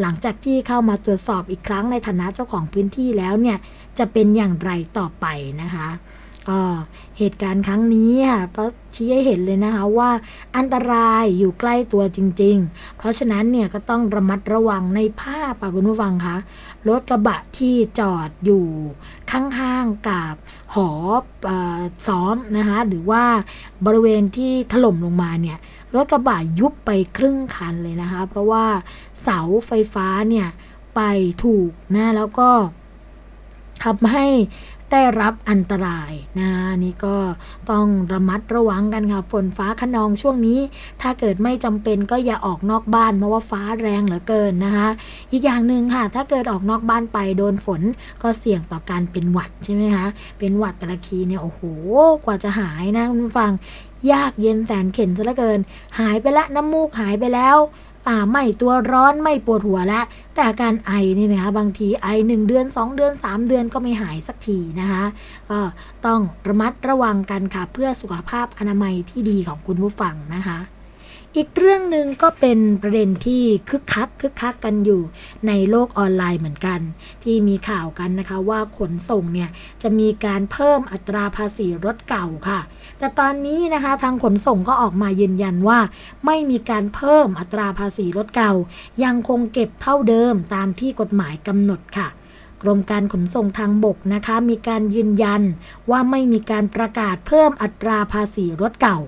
[0.00, 3.58] หลังจากที่เข้ามาตรวจสอบอีกครั้งในฐานะเจ้าของพื้นที่แล้วเนี่ย
[3.98, 5.26] จะเป็นอย่างไรต่อไป
[5.62, 5.88] นะคะ
[7.18, 10.10] เหตุการณ์ครั้งนี้ค่ะก็ชี้ให้เห็นเลยนะคะว่า
[10.56, 16.36] อันตรายอยู่ใกล้ตัวจริง ๆ เพราะฉะนั้นเนี่ยก็ต้องระมัดระวังในภาพปคุณผู้ฟังคะ
[16.88, 18.66] รถกระบะที่จอดอยู่
[19.30, 20.34] ข้างๆกับ
[20.74, 20.90] หอ
[21.48, 21.50] อ
[22.06, 23.24] ซ้อมนะคะหรือว่า
[23.86, 25.58] บริเวณที่ถล่มลงมาเนี่ย
[25.94, 28.66] รถกระบะยุบไปครึ่งคันเลยนะคะ เพราะว่า
[29.22, 30.48] เสาไฟฟ้าเนี่ย
[30.96, 31.00] ไป
[31.44, 32.50] ถูกนะแล้วก็
[33.84, 34.26] ทำให้
[34.92, 36.50] ได้รับอันตรายนะ
[36.84, 37.16] นี่ก็
[37.70, 40.58] ต้องระมัดระวังกันค่ะฝนฟ้าขนองช่วงนี้
[41.02, 44.88] ถ้าเกิดไม่จำเป็นก็อย่าออกนอกบ้านเพราะว่าฟ้าแรงเหลือเกินนะคะ
[45.32, 47.82] อีกอย่างหนึ่งค่ะ ถ้าเกิดออกนอกบ้านไปโดนฝน
[48.22, 50.06] ก็เสี่ยงต่อการเป็นหวัดใช่ไหมคะ
[50.38, 51.60] เป็นหวัดแต่ละทีเนี่ยโอ้โห
[52.24, 53.52] กว่าจะหายนะคุณฟัง
[54.12, 55.60] ยากเย็นแสนเข็นซะเหลือเกิน
[55.98, 57.56] หายไปละน้ำมูกหายไปแล้ว
[58.08, 65.04] อ่าไม่ตัวร้อนไม่ปวดหัวแล้วแต่อาการไอนี่นะคะบางทีไอหนึ่งเดือน 2 เดือน 3 เดือนก็ไม่หายสักทีนะคะ
[65.50, 65.58] ก็
[66.06, 70.58] ต้องระมัดระวังกันค่ะเพื่อสุขภาพอนามัยที่ดีของคุณผู้ฟังนะคะ
[71.36, 75.02] อีกเรื่องหนึ่งก็เป็นประเด็นที่คึกคักคึกคักกันอยู่
[75.46, 76.80] ในโลกออนไลน์เหมือนกัน
[77.24, 79.50] ที่มีข่าวกันนะคะว่าขนส่งเนี่ย
[79.82, 82.60] จะมีการเพิ่มอัตราภาษีรถเก่าค่ะ
[82.98, 85.78] แต่ตอนนี้นะคะทางขนส่งก็ออกมายืนยันว่า
[86.26, 88.52] ไม่มีการเพิ่มอัตราภาษีรถเก่า
[89.04, 92.08] ยังคงเก็บเท่าเดิมตามที่กฎหมายกำหนดค่ะ
[92.62, 95.42] กรมการขนส่งทางบกนะคะ มีการยืนยัน
[95.90, 98.98] ว่าไม่มีการประกาศเพิ่มอัตราภาษีรถเก่า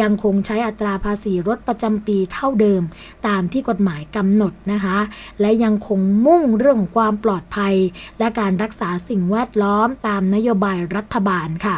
[0.00, 2.82] ยังคงใช้อัตราภาษีรถประจำปีเท่าเดิม
[3.26, 4.98] ตามที่กฎหมายกำหนดนะคะ
[5.40, 7.74] และยังคงมุ่งเรื่องของความปลอดภัย
[8.18, 11.76] และการรักษาสิ่งแวดล้อมตามนโยบายรัฐบาลค่ะ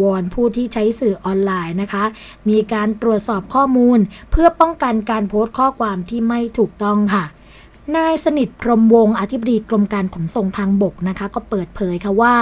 [0.00, 2.04] วอนผู้ที่ใช้สื่อออนไลน์นะคะ
[2.48, 3.98] มีการตรวจสอบข้อมูล
[4.30, 7.24] เพื่อป้องกันการโพสต์ข้อความที่ไม่ถูกต้องค่ะ
[7.94, 12.34] นายสนิทพรมวงอธิบดีกรมการขนส่งทางบกนะคะ ก็เปิดเผยค่ะว่า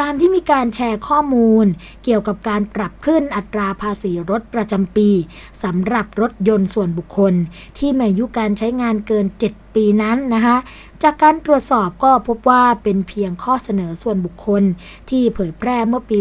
[0.00, 1.66] ตามที่มีการแชร์ข้อมูล
[2.04, 5.10] เกี่ยวกับการปรับขึ้นอัตราภาษีรถประจำปี
[5.62, 7.34] สำหรับรถยนต์ส่วนบุคคล
[7.78, 10.56] ที่มีอายุการใช้งานเกิน 7 ปีนั้นนะคะ
[11.02, 14.62] จากการตรวจสอบก็พบว่าเป็นเพียงข้อเสนอส่วนบุคคล
[15.10, 16.18] ที่เผยแพร่เมื่อปี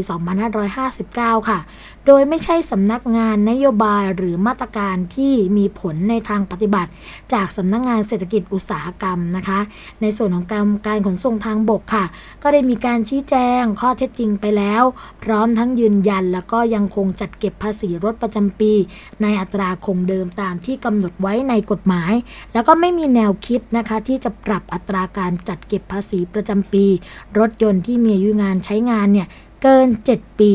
[0.74, 1.60] 2559 ค่ะ
[2.08, 6.92] โดยไม่ใช่สำนักงานนโยบายหรือมาตรการที่มีผลในทางปฏิบัติ
[7.34, 9.60] จากสำนักงานเศรษฐกิจอุตสาหกรรมนะคะ
[10.02, 12.06] ในส่วนของการการขนส่งทางบกค่ะ
[12.44, 14.84] ก็ได้มีการชี้แจงข้อเท็จจริงไปแล้ว
[15.24, 18.72] พร้อมทั้งยืนยัน แล้วก็ยังคงจัดเก็บภาษีรถประจำปี
[19.22, 22.14] ในอัตราคงเดิมตามที่กำหนดไว้ในกฎหมาย
[22.54, 26.86] แล้วก็ไม่มีแนวคิดนะคะที่จะปรับอัตราการจัดเก็บภาษีประจำปี
[27.40, 29.30] รถยนต์ที่มีอายุงานใช้งานเนี่ย
[29.64, 30.54] เกิน 7 ปี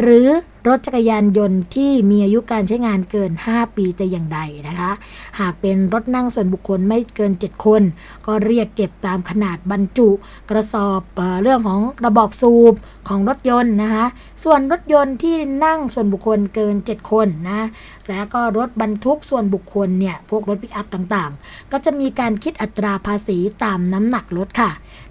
[0.00, 0.28] หรือ
[0.66, 4.92] รถจักรยานยนต์ที่มีอายุการใช้งานเกิน 5 ปีแต่อย่างใดนะคะ
[5.38, 7.82] หากเป็นรถนั่งส่วนบุคคลไม่เกิน 7 คน
[8.26, 10.08] ก็เรียกเก็บตามขนาดบรรจุ
[10.50, 12.74] กระสอบเอเรื่องของกระบอกสูบ
[13.08, 14.06] ของรถยนต์นะคะ
[14.44, 17.66] ส่วนรถยนต์ที่นั่งส่วนบุคคลเกิน 7 คนนะ
[18.08, 24.70] แล้วก็รถบรรทุกส่วนบุคคลเนี่ย พวกรถปิกอัพต่างๆ ก็จะมีการคิดอัตราภาษีตามน้ำหนักรถค่ะ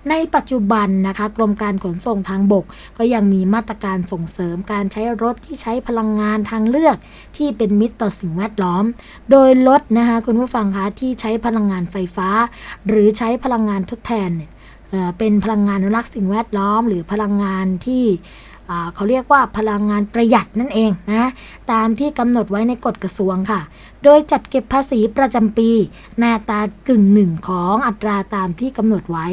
[0.09, 2.65] ในปัจจุบันนะคะ กรมการขนส่งทางบก
[2.97, 6.97] ก็ยังมีมาตรการส่งเสริมการใช้รถที่ใช้พลังงานทางเลือก
[7.37, 8.83] ที่เป็นมิตรต่อสิ่งแวดล้อม
[9.31, 12.29] โดยรถนะคะคุณผู้ฟังคะที่ใช้พลังงานไฟฟ้า
[12.87, 14.31] หรือใช้พลังงานทดแทน
[15.17, 18.03] เป็นพลังงานอนุรักษ์สิ่งแวดล้อม หรือพลังงานที่
[18.95, 21.29] เขาเรียกว่าพลังงานประหยัดนั่นเองนะ
[21.71, 23.61] ตามที่กำหนดไว้ในกฎกระทรวงค่ะ
[24.03, 25.69] โดยจัดเก็บภาษีประจำปี
[26.19, 29.27] ในอัตากึ่งหนึ่งของอัตราตามที่กำหนดไว้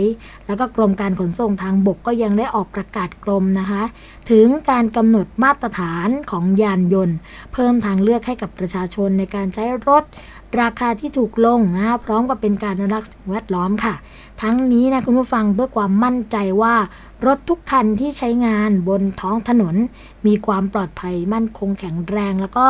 [0.47, 3.83] แล้วก็กรมการขนส่งทางบกก็ยังได้ออกประกาศกรมนะคะ
[4.31, 7.17] ถึงการกำหนดมาตรฐานของยานยนต์
[7.53, 10.05] เพิ่มทางเลือกให้กับประชาชนในการใช้รถ
[10.61, 13.95] ราคาที่ถูกลงนะพร้อมกับเป็นการอนุรักษ์สิ่งแวดล้อมค่ะ
[14.43, 16.75] ทั้งนี้นะคุณผู้ฟังเพื่อความมั่นใจว่า
[17.27, 19.77] รถทุกคันที่ใช้งานบนท้องถนน
[20.27, 22.69] มีความปลอดภัยมั่นคงแข็งแรง แล้วก็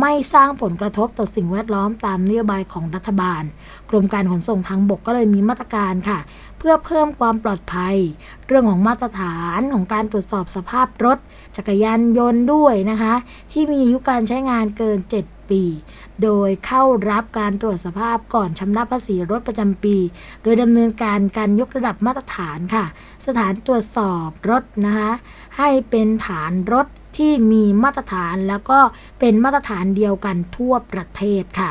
[0.00, 3.42] ไม่สร้างผลกระทบต่อสิ่งแวดล้อมตามนโยบายของรัฐบาล
[3.90, 6.18] กรมการขนส่งทางบกก็เลยมีมาตรการค่ะ
[6.58, 7.96] เพื่อเพิ่มความปลอดภัย
[8.46, 11.18] เรื่องของมาตรฐานของการตรวจสอบสภาพรถ
[11.56, 13.14] จักรยานยนต์ด้วยนะคะ
[13.52, 15.62] ที่มีอายุการใช้งานเกิน 7 ปี
[16.22, 19.96] โดยเข้ารับการตรวจสภาพก่อนชำระภาษีรถประจำปี
[20.42, 22.84] โดยดำเนินการการยกระดับมาตรฐานค่ะ
[23.26, 25.10] สถานตรวจสอบรถนะคะ
[25.58, 26.86] ให้เป็นฐานรถ
[27.18, 28.78] ที่มีมาตรฐานแล้วก็
[29.20, 31.70] เป็นมาตรฐานเดียวกันทั่วประเทศค่ะ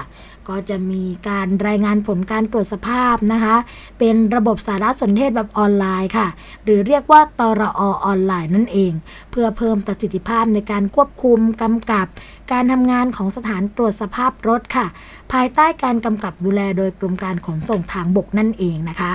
[0.49, 3.55] ก็จะมีการรายงานผลการตรวจสภาพนะคะ
[3.99, 6.27] เป็นระบบสารสนเทศแบบออนไลน์ค่ะ
[6.63, 8.93] หรือเรียกว่าตรอออนไลน์นั่นเอง
[9.31, 12.07] เพื่อเพิ่มประสิทธิภาพในการควบคุมกำกับ
[12.51, 14.85] การทำงานของสถานตรวจสภาพรถค่ะ
[15.31, 19.11] ภายใต้การกำกับดูแลโดยกรมการขนส่งทางบกนั่นเองนะคะ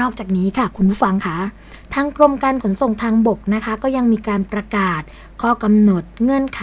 [0.00, 1.38] นอกจากนี้ค่ะคุณผู้ฟังคะ
[1.94, 5.02] ทางกรมการขนส่งทางบกนะคะ ก็ยังมีการประกาศ
[5.42, 6.62] ข้อกำหนดเงื่อนไข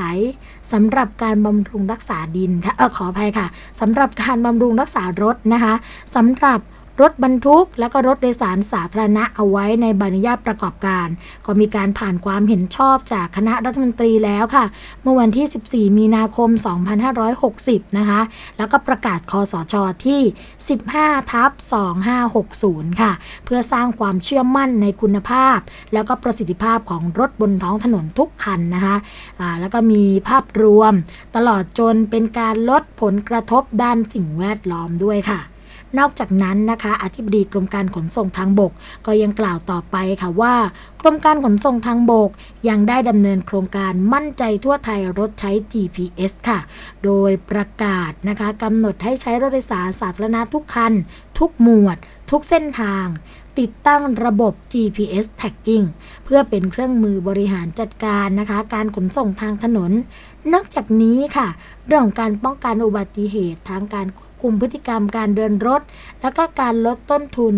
[0.71, 3.47] สำหรับการบำรุงรักษาดินค่ะเออขออภัยค่ะ
[3.79, 5.73] สำหรับการบำรุงรักษารถนะคะ
[6.15, 6.59] สำหรับ
[7.01, 11.07] รถบรรทุก และก็รถโดยสารสาธารณะเอาไว้ในใบอนุญาตประกอบการ
[11.45, 14.65] ก็มีการผ่านความเห็นชอบจากคณะรัฐมนตรีแล้วค่ะ
[15.01, 16.49] เมื่อวันที่ 14 มีนาคม
[17.23, 18.21] 2560 นะคะ
[18.57, 19.75] แล้วก็ประกาศคอสช
[20.05, 20.21] ที่
[20.77, 21.51] 15 ทับ
[22.25, 23.11] 2560 ค่ะ
[23.45, 25.57] เพื่อสร้างความเชื่อมั่นในคุณภาพ
[25.93, 28.95] แล้วก็ประสิทธิภาพของรถบนท้องถนนทุกคันนะคะ
[29.39, 30.93] อ่าแล้วก็มีภาพรวม
[31.35, 35.41] ตลอดจนเป็นการลดผลกระทบด้านสิ่งแวดล้อมด้วยค่ะ
[35.99, 38.71] นอกจากนั้นนะคะ อธิบดีกรมการขนส่งทางบก
[39.05, 40.55] ก็ยังกล่าวต่อไปค่ะว่า
[41.01, 42.29] กรมการขนส่งทางบก
[42.69, 46.59] ยังได้ดำเนินโครงการมั่นใจทั่วไทยรถใช้ GPS ค่ะ
[47.03, 50.93] โดยประกาศนะคะกำหนดให้ใช้รถโดยสารสาธารณะทุกคัน
[51.39, 51.97] ทุกหมวด
[52.31, 53.05] ทุกเส้นทาง
[53.59, 55.85] ติดตั้งระบบ GPS tracking
[56.25, 59.91] เพื่อเป็นเครื่องมือบริหารจัดการนะคะ การขนส่งทางถนน
[60.53, 61.47] นอกจากนี้ค่ะ
[61.85, 65.81] เรื่องการป้องกันอุบัติเหตุทางการควบ คุมพฤติกรรมการเดินรถ
[66.21, 67.55] และก็การลดต้นทุน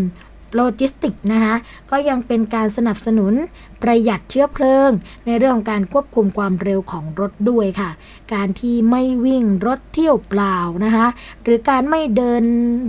[0.56, 1.56] โลจิสติกส์นะคะ
[1.92, 3.34] ก็ยังเป็นการสนับสนุน
[3.82, 4.90] ประหยัดเชื้อเพลิง
[5.26, 7.90] ในเรื่องของการควบคุมความเร็วของรถด้วยค่ะ
[8.34, 11.08] การที่ไม่วิ่งรถเที่ยวเปล่านะคะ
[11.44, 12.44] หรือการไม่เดิน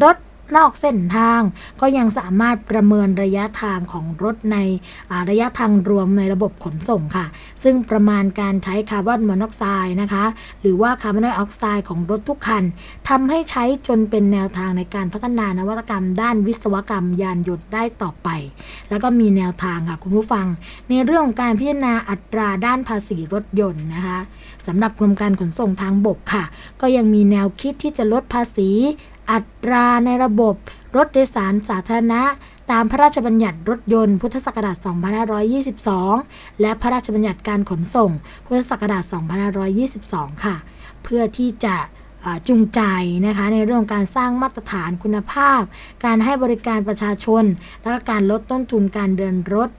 [0.05, 0.17] รถ
[0.55, 1.41] นอกเส้นทาง
[1.81, 4.59] ก็ยังสามารถประเมินระยะทางของรถใน
[5.31, 7.27] ระยะทางรวมในระบบขนส่งค่ะ
[7.63, 10.25] ซึ่งประมาณการใช้คาร์บอนมอนอกไซด์นะคะ
[10.61, 12.65] หรือว่าคาร์บอนไดออกไซด์ของรถทุกคัน
[13.09, 18.29] ทำให้ใช้จนเป็นแนวทางในการพัฒนานวัตกรรม ด้านวิศวกรรมยานยนต์ได้ต่อไป
[18.91, 20.47] แล้วก็มีแนวทางค่ะคุณผู้ฟัง
[20.89, 24.19] ในเรื่องของการพิจารณาอัตราด้านภาษีรถยนต์นะคะ
[24.67, 26.45] สำหรับกรมการขนส่งทางบกค่ะ
[26.81, 28.71] ก็ยังมีแนวคิดที่จะลดภาษี
[29.31, 30.55] อัตราในระบบ
[30.97, 32.23] รถโดยสารสาธารณะ
[32.71, 34.77] ตามพระราชบัญญัติรถยนต์พุทธศักราช
[35.89, 38.11] 2522 และพระราชบัญญัติการขนส่ง
[38.47, 39.05] พุทธศักราช
[39.73, 40.57] 2522 ค่ะ
[41.03, 41.77] เพื่อที่จะ
[42.49, 42.81] จูงใจ
[43.27, 45.61] นะคะในเรื่องการสร้างมาตรฐานคุณภาพ
[46.05, 47.45] การให้บริการประชาชน
[47.83, 49.71] และก็การลดต้นทุนการเดินรถ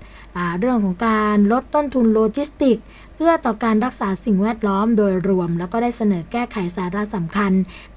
[0.59, 2.77] เรื่องของการลดต้นทุนโลจิสติก
[3.19, 7.51] เพื่อต่อการรักษาสิ่งแวดล้อมโดยรวม แล้วก็ได้เสนอแก้ไขสาระสำคัญ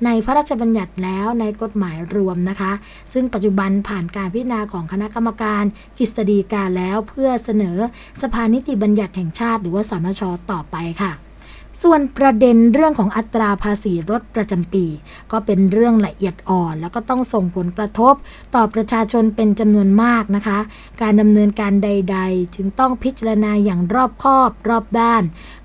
[0.05, 2.73] ในพระราชบัญญัติแล้วในกฎหมายรวมนะคะ
[3.13, 5.65] ซึ่งปัจจุบันผ่านการพิจารณาของคณะกรรมการ
[5.99, 7.77] กฤษฎีกาแล้วเพื่อเสนอ
[8.23, 11.13] สภานิติบัญญัติแห่งชาติ หรือว่าสนชต่อไปค่ะ
[11.83, 14.87] ส่วนประเด็นเรื่องของอัตราภาษีรถประจำปี
[15.33, 18.15] ก็เป็นเรื่องละเอียดอ่อน แล้วก็ต้องส่งผลกระทบ
[18.55, 20.59] ต่อประชาชนเป็นจำนวนมากนะคะ
[21.03, 25.23] การดำเนินการใด ๆ จึงต้องพิจารณาอย่างรอบคอบรอบด้าน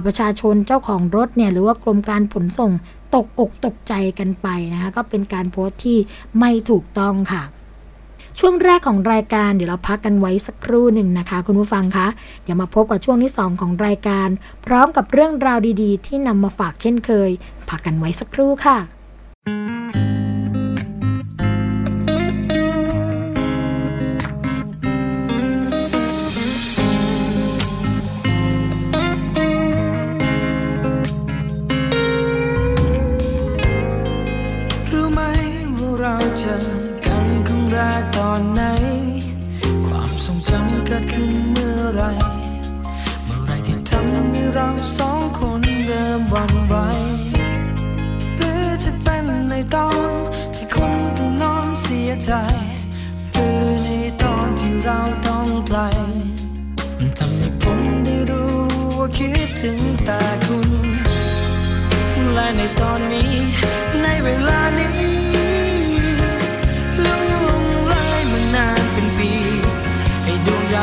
[0.06, 2.72] ประชาชนเจ้าของรถเนี่ยหรือว่ากรมการขนส่ง
[3.14, 5.98] ตกอกตกใจกันไปนะคะก็เป็นการโพสต์ที่
[6.38, 7.42] ไม่ถูกต้องค่ะ
[8.38, 12.06] ช่วงแรกของรายการเดี๋ยวเราพักกันไว้สักครู่หนึ่งนะคะ คุณผู้ฟังคะ
[12.44, 14.28] อย่ามาพบกับช่วงที่ 2 ของรายการ
[14.66, 17.30] พร้อมกับเรื่องราวดีๆ ที่นำมาฝากเช่นเคย
[17.68, 18.78] พักกันไว้สักครู่ค่ะ
[41.02, 42.02] ดขึ้นเมื่อไร
[43.24, 46.74] เมื่อไรที่ทำให้เราสองคนเริ่มหวั่นไหว
[48.36, 50.08] หรือจะเป็นในตอน
[50.54, 52.32] ที่คุณต้องนอนเสียใจ
[53.32, 53.88] หรือใน
[54.22, 55.78] ตอนที่เราต้องไกล
[56.98, 58.52] มันทำให้ผมได้รู้
[58.98, 60.68] ว่าคิดถึงแต่คุณ
[62.34, 63.32] และในตอนนี้
[64.02, 65.11] ในเวลานี้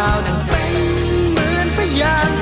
[0.06, 0.74] าวดังเป็น
[1.32, 2.39] เหมือนพยาน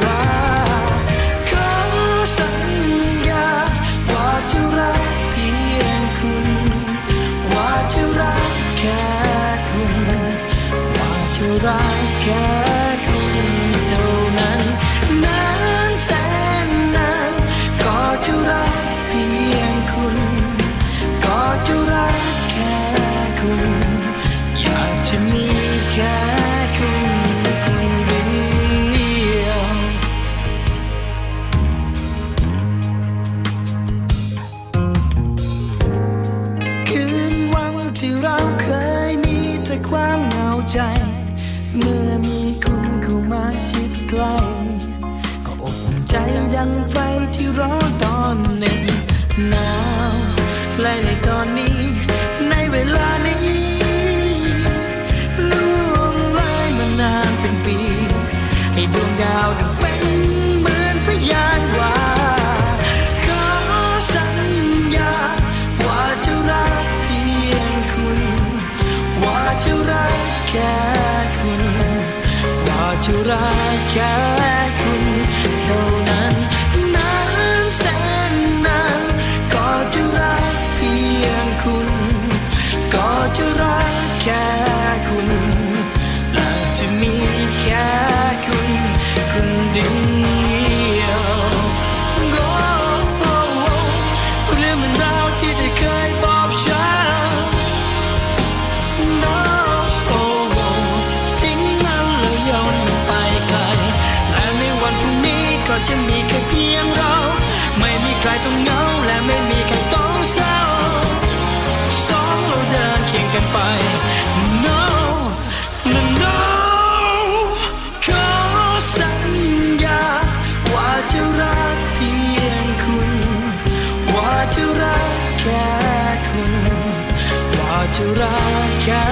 [127.99, 129.05] จะรักแค่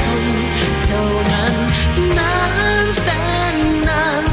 [0.00, 0.26] คุณ
[0.86, 1.54] เท่านั้น
[2.18, 2.34] นา
[2.84, 3.06] นแส
[3.54, 3.56] น
[3.88, 4.24] นาน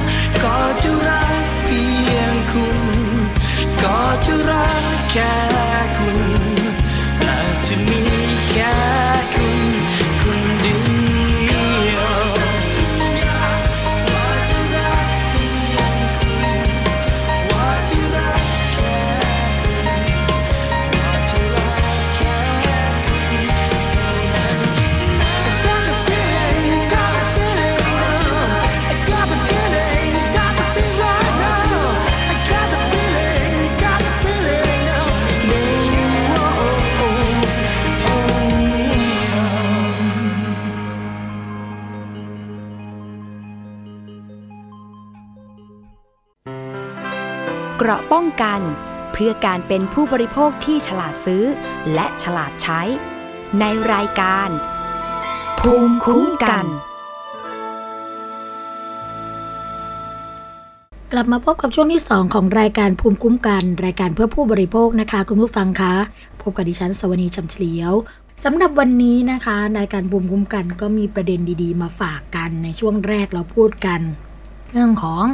[0.44, 1.84] ก็จะรักเพี
[2.14, 2.82] ยงคุณ
[3.84, 5.55] ก็จะรักแค่
[47.88, 48.62] เกราะป้องกัน
[49.12, 51.44] เพื่อการเป็นผู้บริโภคที่ฉลาดซื้อ
[51.94, 52.82] และฉลาดใช้
[53.60, 54.50] ในรายการ
[55.60, 56.66] ภูมิคุ้มกัน
[61.12, 65.94] กลับมาพบกับช่วงที่ 2 ของรายการภูมิคุ้มกัน รายการเพื่อผู้บริโภคนะคะ คุณผู้ฟังคะ
[66.42, 67.94] พบกับดิฉันสวนีชำเฉลียว
[68.44, 74.02] สำหรับวันนี้นะคะรายการภูมิคุ้มกันก็มีประเด็นดี ๆ มาฝากกันในช่วงแรกเราพูดกัน
[74.76, 75.26] เรื่องของ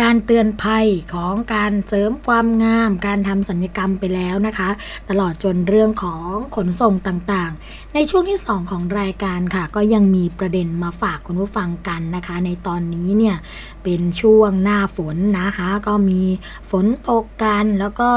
[0.00, 4.70] การเตือนภัยของการเสริมความงาม การทำสัญญกรรมไปแล้วนะคะ
[5.10, 13.36] ตลอดจนเรื่องของขนส่งต่างๆ ในช่วงที่ 2 ของรายการค่ะ ก็ยังมีประเด็นมาฝากคุณผู้ฟังกันนะคะ ในตอนนี้เนี่ย
[13.84, 16.22] เป็นช่วงหน้าฝนนะคะ ก็มี
[16.70, 18.10] ฝนตกกันแล้วก็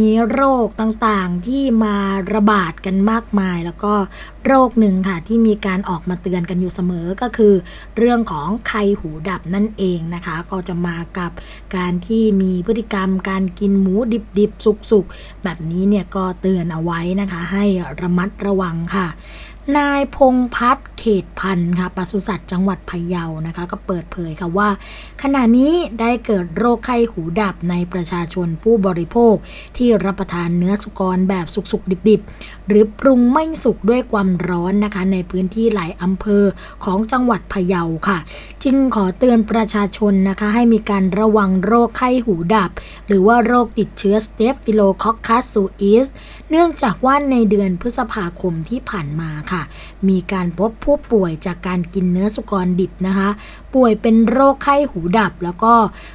[0.00, 1.96] มีโรคต่างๆที่มา
[2.34, 3.94] ระบาดกันมากมาย แล้วก็
[4.46, 7.54] โรคหนึ่งค่ะที่มีการออกมาเตือนกันอยู่เสมอก็คือ
[7.96, 11.32] เรื่องของไข้หูดับนั่นเองนะคะ ก็จะมากับ
[11.76, 13.94] การที่มีพฤติกรรมการกินหมู
[14.38, 17.64] ดิบๆสุกๆแบบนี้เนี่ยก็เตือนเอาไว้นะคะ ให้
[18.00, 19.08] ระมัดระวังค่ะ
[19.78, 24.68] นายพงพัฒน์เขตพันธ์ค่ะปศุสัตว์จังหวัดพะเยานะคะ ก็เปิดเผยค่ะว่า
[25.22, 29.34] ขณะนี้ได้เกิดโรคไข้หูดับในประชาชนผู้บริโภค
[29.76, 36.44] ที่รับประทานเนื้อสุกรแบบสุกๆดิบๆ หรือปรุงไม่สุกด้วยความร้อนนะคะ ในพื้นที่หลายอำเภอ
[36.84, 38.18] ของจังหวัดพะเยาค่ะ
[38.64, 42.70] จึงขอเตือนประชาชนนะคะ ให้มีการระวังโรคไข้หูดับ
[43.06, 46.06] หรือว่าโรคติดเชื้อสเตฟติโลคอคคัสซูอิส
[46.54, 49.62] เนื่องจากว่าในเดือนพฤษภาคมที่ผ่านมาค่ะ
[50.08, 53.28] มีการพบผู้ป่วยจากการกินเนื้อสุกรดิบนะคะ
[53.74, 55.74] ป่วยเป็นโรคไข้หูดับ แล้วก็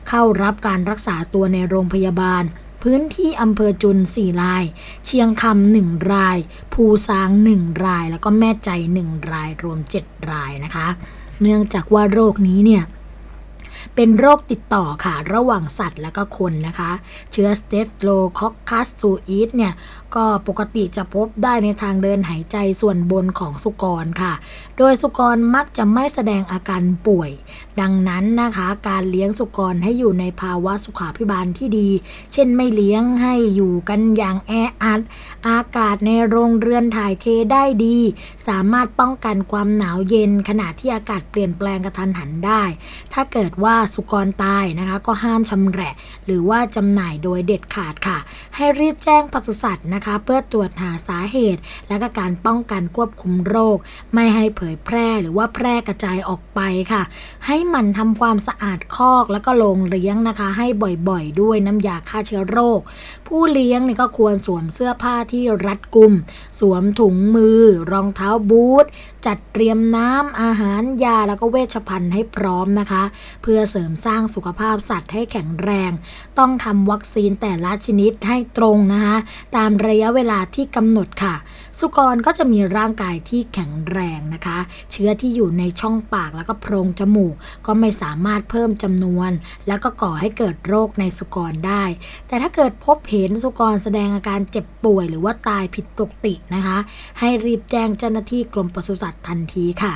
[0.09, 2.43] เข้ารับการรักษาตัวในโรงพยาบาล
[2.83, 4.63] พื้นที่อำเภอจุน 4 ราย
[5.05, 6.37] เชียงคำหนึ่งราย
[6.73, 10.87] ภูซางหนึ่งราย แล้วก็แม่ใจหนึ่งรายรวม 7 รายนะคะ
[11.41, 12.83] เนื่องจากว่าโรคนี้เนี่ย
[13.95, 16.91] เป็นโรคติดต่อค่ะ ระหว่างสัตว์และก็คนนะคะ
[17.31, 19.73] เชื้อ Streptococcus suis เนี่ย
[20.15, 24.33] ก็ปกติจะพบได้ในทางเดินหายใจส่วนบนของสุกรค่ะ
[24.77, 27.31] โดยสุกรมักจะไม่แสดงอาการป่วย
[27.81, 31.89] ดังนั้นนะคะ การเลี้ยงสุกรให้อยู่ในภาวะสุขาพิบาลที่ดี
[32.33, 34.51] เช่นไม่เลี้ยงให้อยู่กันอย่างแอ
[34.83, 35.01] อัด
[35.47, 37.97] อากาศในโรงเรือนถ่ายเทได้ดี
[38.47, 42.63] สามารถป้องกันความหนาวเย็น ขณะที่อากาศเปลี่ยนแปลงกระทันหันได้
[43.13, 45.93] ถ้าเกิดว่าสุกรตายนะคะ ก็ห้ามชำแหละ
[46.25, 48.17] หรือว่าจำหน่ายโดยเด็ดขาดค่ะ
[48.55, 53.77] ให้รีบแจ้งปศุสัตว์นะคะ เพื่อตรวจหาสาเหตุ และก็การป้องกันควบคุมโรค
[54.13, 56.59] ไม่ให้เผยยแพร่หรือว่าแพร่กระจายออกไป
[56.91, 57.03] ค่ะ
[57.45, 60.67] ให้มันทำความสะอาดคอกแล้วก็โรงเลี้ยงนะคะ ให้
[61.09, 62.79] บ่อยๆ ด้วยน้ำยาฆ่าเชื้อโรค
[63.27, 66.13] ผู้เลี้ยงนี่ก็ควรสวมเสื้อผ้าที่รัดกุม
[66.59, 67.61] สวมถุงมือ
[67.91, 68.85] รองเท้าบูท
[69.25, 73.03] จัดเตรียมน้ำอาหารยาแล้วก็เวชภัณฑ์ให้พร้อมนะคะ
[73.43, 75.91] เพื่อเสริมสร้างสุขภาพสัตว์ให้แข็งแรง
[76.39, 79.17] ต้องทำวัคซีนแต่ละชนิดให้ตรงนะคะ
[79.55, 81.35] ตามระยะเวลาที่กำหนดค่ะ
[81.79, 84.57] สุกรก็จะมีร่างกายที่แข็งแรงนะคะ
[84.91, 89.31] เชื้อที่อยู่ในช่องปากแล้วก็โพรงจมูก ก็ไม่สามารถเพิ่มจำนวน
[89.67, 91.83] แล้วก็ก่อให้เกิดโรคในสุกรได้
[92.27, 96.77] แต่ถ้าเกิดพบเห็นสุกรแสดงอาการเจ็บป่วย หรือว่าตายผิดปกตินะคะ
[97.19, 99.93] ให้รีบแจ้งเจ้าหน้าที่กรมปศุสัตว์ทันทีค่ะ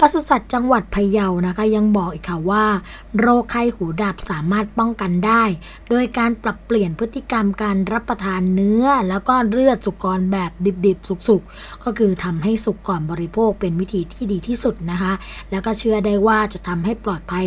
[0.00, 2.64] ปศุสัตว์จังหวัดพะเยานะคะ ยังบอกอีกค่ะว่า
[3.20, 5.42] โรคไข้หูดับสามารถป้องกันได้
[5.90, 10.50] โดยการปรับเปลี่ยนพฤติกรรมการรับประทานเนื้อ แล้วก็เลือดสุกรแบบ
[10.86, 15.12] ดิบๆ สุกๆ ก็คือทำให้สุกก่อนบริโภคเป็นวิธีที่ดีที่สุดนะคะ
[15.50, 17.46] แล้วก็เชื่อได้ว่าจะทำให้ปลอดภัย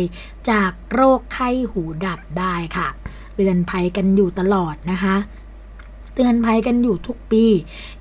[0.50, 2.88] จากโรคไข้หูดับได้ค่ะ
[3.36, 5.16] เตือนภัยกันอยู่ตลอดนะคะ
[6.14, 7.44] เตือนภัยกันอยู่ทุกปี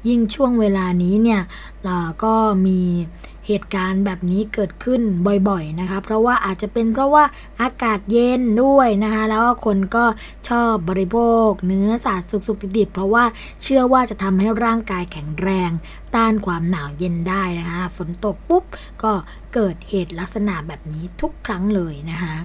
[0.08, 1.42] ยิ่งช่วงเวลานี้เนี่ย
[1.86, 2.34] เราก็
[2.66, 2.80] มี
[3.52, 5.02] เหตุการณ์แบบนี้เกิดขึ้น
[5.50, 7.24] บ่อยๆนะคะ เพราะว่าอาจจะเป็นเพราะว่า
[7.62, 10.06] อากาศเย็นด้วยนะคะ แล้วคนก็
[10.50, 13.24] ชอบบริโภค เนื้อสัตว์สุกๆดิบๆเพราะว่า
[13.62, 15.72] เชื่อว่าจะทำให้ร่างกายแข็งแรง
[16.16, 18.64] ต้านความหนาวเย็นได้นะคะ ฝนตกปุ๊บ
[19.04, 19.12] ก็
[19.54, 22.36] เกิดเหตุลักษณะแบบนี้ทุกครั้งเลยนะคะ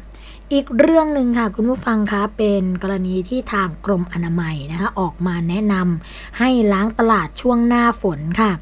[0.52, 8.52] อีกเรื่องหนึ่งค่ะคุณผู้ฟังคะเป็นกรณีที่ทางกรมอนามัยนะคะออกมาแนะนำให้ล้างตลาดช่วงหน้าฝนค่ะ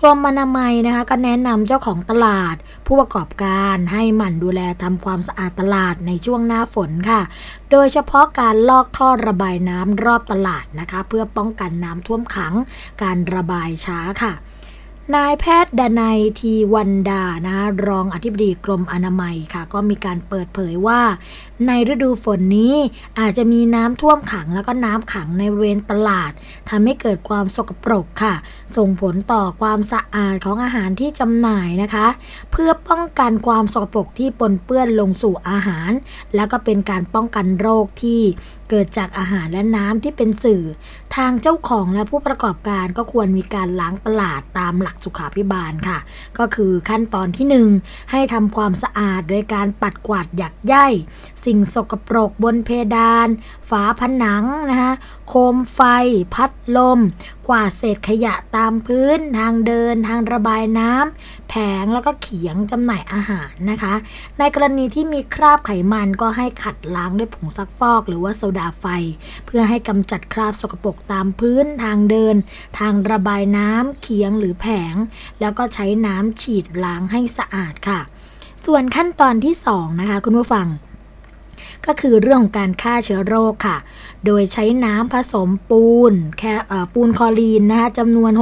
[0.00, 2.54] กรมอนามัยนะคะก็แนะนำเจ้าของตลาด
[2.86, 7.20] ผู้ประกอบการให้หมั่นดูแลทำความสะอาดตลาดในช่วงหน้าฝนค่ะ
[7.70, 12.54] โดยเฉพาะการลอกท่อระบายน้ำรอบตลาดนะคะ เพื่อป้องกันน้ำท่วมขัง
[13.02, 14.32] การระบายช้าค่ะ
[15.14, 21.00] นายแพทย์ดนัยทีวันดานะคะรองอธิบดีกรมอนามัยค่ะ ก็มีการเปิดเผยว่า
[21.66, 22.74] ในฤดูฝนนี้
[23.18, 26.32] อาจจะมีน้ำท่วมขังแล้วก็น้ำขังในบริเวณตลาด
[26.68, 28.34] ทำให้เกิดความสกปรกค่ะ
[28.76, 32.06] ส่งผลต่อความสะอาดของอาหารที่จำหน่ายนะคะ
[32.52, 35.90] เพื่อป้องกันความสกปรกที่ปนเปื้อนลงสู่อาหาร
[36.34, 38.20] แล้วก็เป็นการป้องกันโรคที่
[38.70, 40.62] เกิดจากอาหารและน้ำที่เป็นสื่อ
[41.16, 45.98] ทางเจ้าของและผู้ประกอบการก็ควรมีการล้างตลาดตามหลักสุขาภิบาลค่ะ
[46.38, 47.68] ก็คือขั้นตอนที่หนึ่ง
[48.10, 50.74] ให้ทำความสะอาดโดยการปัดกวาดหยักใย
[51.44, 53.28] สิ่ิ่งสกปรกบนเพดาน
[53.70, 54.92] ฝาผนังนะคะ
[55.28, 55.80] โคมไฟ
[56.34, 57.00] พัดลม
[57.48, 63.94] กวาดเศษขยะตามพื้น ทางเดิน ทางระบายน้ำแผงแล้วก็เขียงจำหน่ายอาหารนะคะ
[64.38, 68.84] ในกรณีที่มีคราบไขมันก็ให้ขัดล้างด้วยผงซักฟอก หรือว่าโซดาไฟ
[69.46, 72.36] เพื่อให้กำจัดคราบสกปรกตามพื้น ทางเดิน
[72.78, 74.94] ทางระบายน้ำเขียงหรือแผง
[75.40, 78.00] แล้วก็ใช้น้ำฉีดล้างให้สะอาดค่ะ
[78.64, 80.68] ส่วนขั้นตอนที่สองนะคะคุณผู้ฟัง
[81.86, 83.76] ก็คือเรื่องของการฆ่าเชื้อโรคค่ะ
[84.26, 86.54] โดยใช้น้ำผสมปูน แค่
[86.94, 88.32] ปูนคลอรีนนะคะจำนวน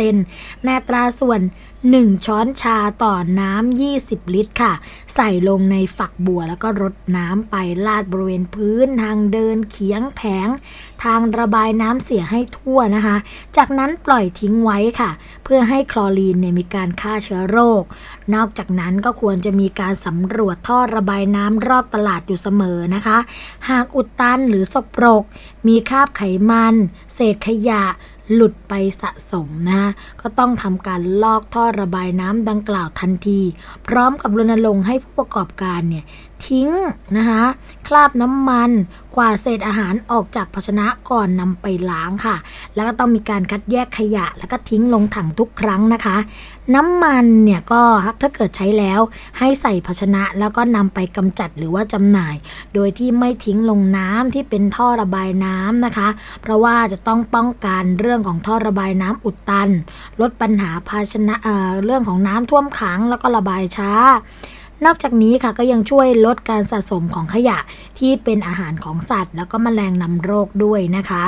[0.00, 1.40] 60%ในตราส่วน
[1.92, 4.72] 1 ช้อนชาต่อน้ำ 20 ลิตรค่ะ
[5.14, 7.54] ใส่ลงในฝักบัวแล้วก็รดน้ำไป
[7.86, 10.48] ลาดบริเวณพื้นทางเดินเขียงแผง
[11.04, 13.16] ทางระบายน้ำเสียให้ทั่วนะคะ
[13.56, 15.10] จากนั้นปล่อยทิ้งไว้ค่ะ
[15.44, 17.82] เพื่อให้คลอรีนเนี่ยมีการฆ่าเชื้อโรค
[18.34, 23.18] นอกจากนั้นก็ควรจะมีการสำรวจท่อระบายน้ำรอบตลาดอยู่เสมอนะคะ
[23.68, 25.22] หากอุดตันหรือสกปรก
[25.66, 26.74] มีคราบไขมัน
[27.14, 27.84] เศษขยะ
[28.32, 28.72] หลุดไป
[29.02, 29.82] สะสมนะ
[30.20, 33.40] ก็ต้องทำการลอกท่อระบายน้ำดังกล่าวทันที
[33.86, 36.04] พร้อมกับรณรงค์ให้ผู้ประกอบการเนี่ย
[36.48, 36.68] ทิ้ง
[37.16, 37.44] นะคะ
[37.86, 38.70] คราบน้ำมัน
[39.16, 42.36] กวาดเศษอาหารออกจากภาชนะก่อนนำไปล้างค่ะ
[42.74, 46.16] แล้วก็ต้องมีการคัดแยกขยะ แล้วก็ทิ้งลงถังทุกครั้งนะคะ
[46.74, 47.82] น้ำมันเนี่ยก็
[48.20, 49.00] ถ้าเกิดใช้แล้ว
[49.38, 52.34] ให้ใส่ภาชนะแล้วก็นำไปกำจัดหรือว่าจำหน่าย
[52.74, 56.08] โดยที่ไม่ทิ้งลงน้ำที่เป็นท่อระบายน้ำนะคะ
[56.42, 59.70] เพราะว่าจะต้องป้องกันเรื่องของท่อระบายน้ำอุดตัน
[60.20, 63.92] ลดปัญหาภาชนะเเรื่องของน้ำท่วมขังแล้วก็ระบายช้า
[64.84, 67.58] นอกจากนี้ค่ะก็ยังช่วยลดการสะสมของขยะ
[67.98, 71.24] ที่เป็นอาหารของสัตว์ แล้วก็แมลงนำโรคด้วยนะคะ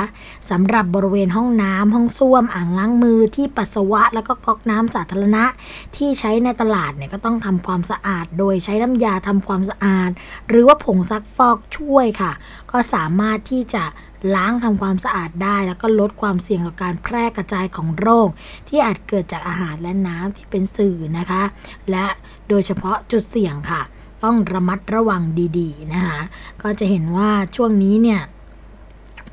[0.49, 5.43] สำหรับบริเวณห้องน้ำห้องส้วม อ่างล้างมือที่ปัสสาวะ แล้วก็ก๊อกน้ำสาธารณะ
[5.95, 10.09] ที่ใช้ในตลาดเนี่ยก็ต้องทำความสะอาด โดยใช้น้ำยาทำความสะอาด
[10.49, 12.31] หรือว่าผงซักฟอกช่วยค่ะ
[12.71, 13.83] ก็สามารถที่จะ
[14.35, 18.29] ล้างทำความสะอาดได้ แล้วก็ลดความเสี่ยงต่อการแพร่กระจายของโรค
[18.67, 21.43] ที่อาจเกิดจากอาหารและน้ำที่เป็นสื่อนะคะ
[21.91, 22.05] และ
[22.49, 23.81] โดยเฉพาะจุดเสี่ยงค่ะ
[24.23, 25.21] ต้องระมัดระวัง
[25.59, 26.19] ดีๆนะคะ
[26.61, 28.21] ก็จะเห็นว่าช่วงนี้เนี่ย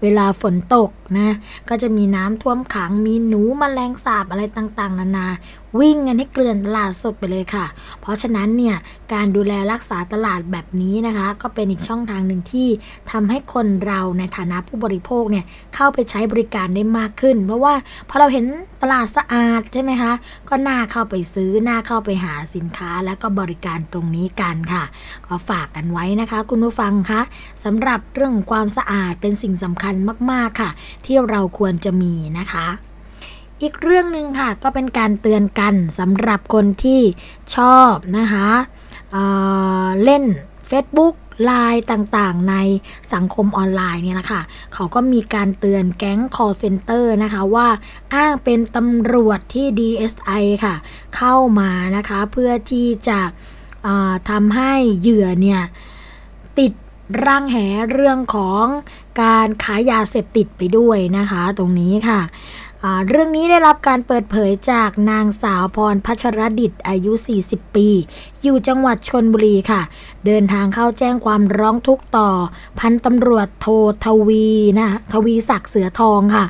[0.03, 1.35] เเวลาฝนตกนะ
[1.69, 5.29] ก็จะมีน้ำท่วมขัง มีหนูมแมลงสาบอะไรต่างๆ นานา
[5.81, 7.67] วิ่งกันให้เกลื่อนตลาดสดไปเลยค่ะ
[8.01, 8.77] เพราะฉะนั้นเนี่ย
[9.13, 12.69] การดูแลรักษาตลาดแบบนี้นะคะ ก็เป็นอีกช่องทางหนึ่งที่
[13.11, 15.45] ทำให้คนเราในฐานะผู้บริโภคเนี่ย
[15.75, 17.75] เข้าไปใช้บริการได้มากขึ้น เพราะว่า
[18.09, 18.47] พอเราเห็น
[18.83, 20.13] ตลาดสะอาดใช่ไหมคะ
[20.49, 24.85] ก็น่าเข้าไปซื้อน่าเข้าไปหาสินค้า แล้วก็บริการตรงนี้กันค่ะ
[25.27, 27.21] ก็ฝากกันไว้นะคะ คุณผู้ฟังคะ
[27.65, 29.95] สำหรับเรื่องของความสะอาดเป็นสิ่งสำคัญ
[30.31, 30.71] มาก ๆค่ะ
[31.07, 32.67] ที่เราควรจะมีนะคะ
[33.65, 37.01] อีกเรื่องหนึ่งค่ะก็เป็นการเตือนกันสำหรับคนที่
[37.57, 38.49] ชอบนะคะ
[39.13, 40.25] เเล่น
[40.71, 42.57] Facebook ไลน์ต่างๆ ใน
[43.13, 44.43] สังคมออนไลน์เนี่ยนะคะ
[44.75, 47.69] เขาก็มีการเตือนแก๊ง call center นะคะว่า
[48.15, 50.75] อ้างเป็นตำรวจที่ DSI ค่ะ
[51.17, 53.21] เข้ามานะคะเพื่อที่จะ
[54.31, 55.63] ทำให้เหยื่อเนี่ย
[56.59, 56.73] ติด
[57.27, 57.57] ร่างแห
[57.93, 58.65] เรื่องของ
[59.23, 62.21] การขายยาเสพติดไปด้วยนะคะ ตรงนี้ค่ะ
[63.09, 67.13] เรื่องนี้ได้รับการเปิดเผยจากนางสาวพรพัชรดิตอายุ
[67.45, 67.89] 40 ปี
[68.43, 69.83] อยู่จังหวัดชนบุรีค่ะ
[70.27, 72.31] เดินทางเข้าแจ้งความร้องทุกข์ต่อ
[72.79, 73.67] พันตำรวจโท
[74.05, 76.45] ทวีนะทวีศักดิ์เสือทองค่ะ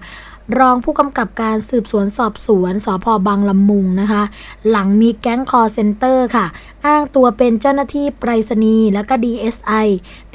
[0.58, 4.22] รองผู้กำกับการสืบสวนสอบสวนสพบางลำมุงนะคะ
[4.70, 6.46] หลังมีแก๊งคอลเซ็นเตอร์ค่ะ
[6.86, 9.86] อ้างตัวเป็นเจ้าหน้าที่ไปรษณีย์และก็ DSI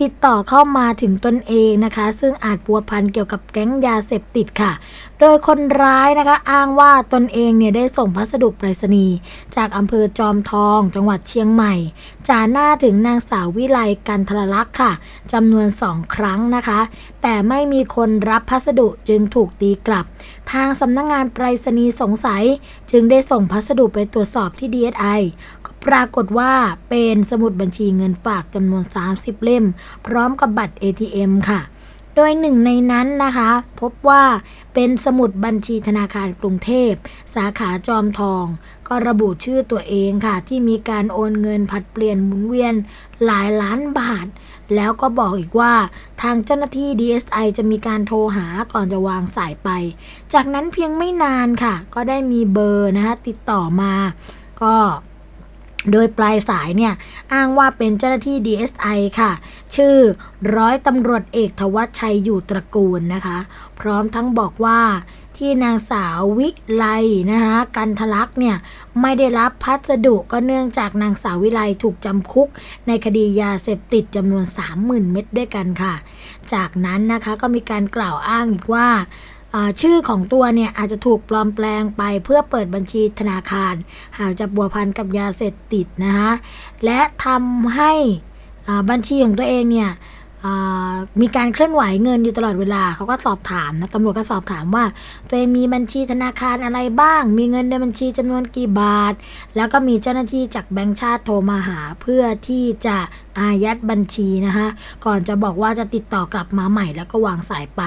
[0.01, 4.71] ติดต่อเข้ามาถึงตนเองนะคะ ซึ่งอาจพัวพันเกี่ยวกับแก๊งยาเสพติดค่ะ
[5.19, 9.15] โดยคนร้ายนะคะอ้างว่าตนเองเนี่ยได้ส่งพัสดุไปรษณีย์
[9.55, 11.73] จากอำเภอจอมทอง จังหวัดเชียงใหม่
[12.27, 14.91] จ่าหน้าถึงนางสาววิไลกันทรลักษ์ค่ะ
[15.33, 16.79] จำนวนสองครั้งนะคะ
[17.21, 20.05] แต่ไม่มีคนรับพัสดุจึงถูกตีกลับ
[20.51, 22.43] ทางสำนักงงานไปรษณีย์สงสัย
[22.91, 25.21] จึงได้ส่งพัสดุไปตรวจสอบที่ DSI
[25.65, 26.53] ก ปรากฏว่า
[26.89, 29.65] เป็นสมุดบัญชีเงินฝากจำนวน 30 เล่ม
[30.07, 31.61] พร้อมกับบัตร ATM ค่ะ
[32.15, 33.51] โดยหนึ่งในนั้นนะคะ
[33.81, 34.23] พบว่า
[34.73, 36.91] เป็นสมุดบัญชีธนาคารกรุงเทพ
[37.35, 38.45] สาขาจอมทอง
[38.87, 42.75] ก็ระบุชื่อตัวเองค่ะ ที่มีการโอนเงินผัดเปลี่ยนหมุนเวียน
[43.25, 44.25] หลายล้านบาท
[44.75, 45.73] แล้วก็บอกอีกว่า
[46.21, 49.69] ทางเจ้าหน้าที่ DSI จะมีการโทรหาก่อนจะวางสายไป
[50.33, 53.93] จากนั้นเพียงไม่นานค่ะ ก็ได้มีเบอร์นะคะติดต่อมา
[54.61, 54.75] ก็
[55.91, 56.93] โดยปลายสายเนี่ย
[57.33, 59.31] อ้างว่าเป็นเจ้าหน้าที่ DSI ค่ะ
[59.75, 59.95] ชื่อ
[60.55, 63.37] ร้อยตำรวจเอกทวัชชัยอยู่ตระกูลนะคะ
[63.79, 64.79] พร้อมทั้งบอกว่า
[65.37, 66.85] ที่นางสาววิไล
[67.31, 68.57] นะคะกันทลักษ์เนี่ย
[69.01, 72.47] ไม่ได้รับพัสดุก็เนื่องจากนางสาววิไลถูกจำคุก
[72.87, 74.45] ในคดียาเสพติดจำนวน
[74.77, 75.93] 30,000 เม็ดด้วยกันค่ะ
[76.53, 78.87] จากนั้นนะคะก็มีการกล่าวอ้างอีกว่า
[79.81, 83.73] ชื่อของตัวเนี่ยอาจจะถูกปลอมแปลงไปเพื่อเปิดบัญชีธนาคาร
[84.19, 86.31] หากจะบัวพันกับยาเสพติดนะคะ
[86.85, 87.93] และทำให้
[88.89, 89.91] บัญชีของตัวเองเนี่ย
[91.21, 94.85] มีการเคลื่อนไหวเงินอยู่ตลอดเวลาเขาก็สอบถามนะตำรวจก็สอบถามว่า
[95.27, 99.13] ตัวเองมีบัญชีธนาคารอะไรบ้าง มีเงินในบัญชีจำนวนกี่บาท
[99.55, 102.97] แล้วก็มีเจ้าหน้าที่จากแบงก์ชาติโทรมาหา เพื่อที่จะ
[103.39, 104.67] อายัดบัญชีนะคะ
[105.05, 107.81] ก่อนจะบอกว่าจะติดต่อกลับมาใหม่แล้วก็วางสายไป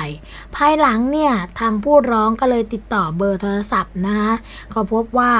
[0.57, 4.32] ภายหลังเนี่ยทางผู้ร้องก็เลยติดต่อเบอร์โทรศัพท์นะคะ
[4.70, 5.32] เขาพบว่า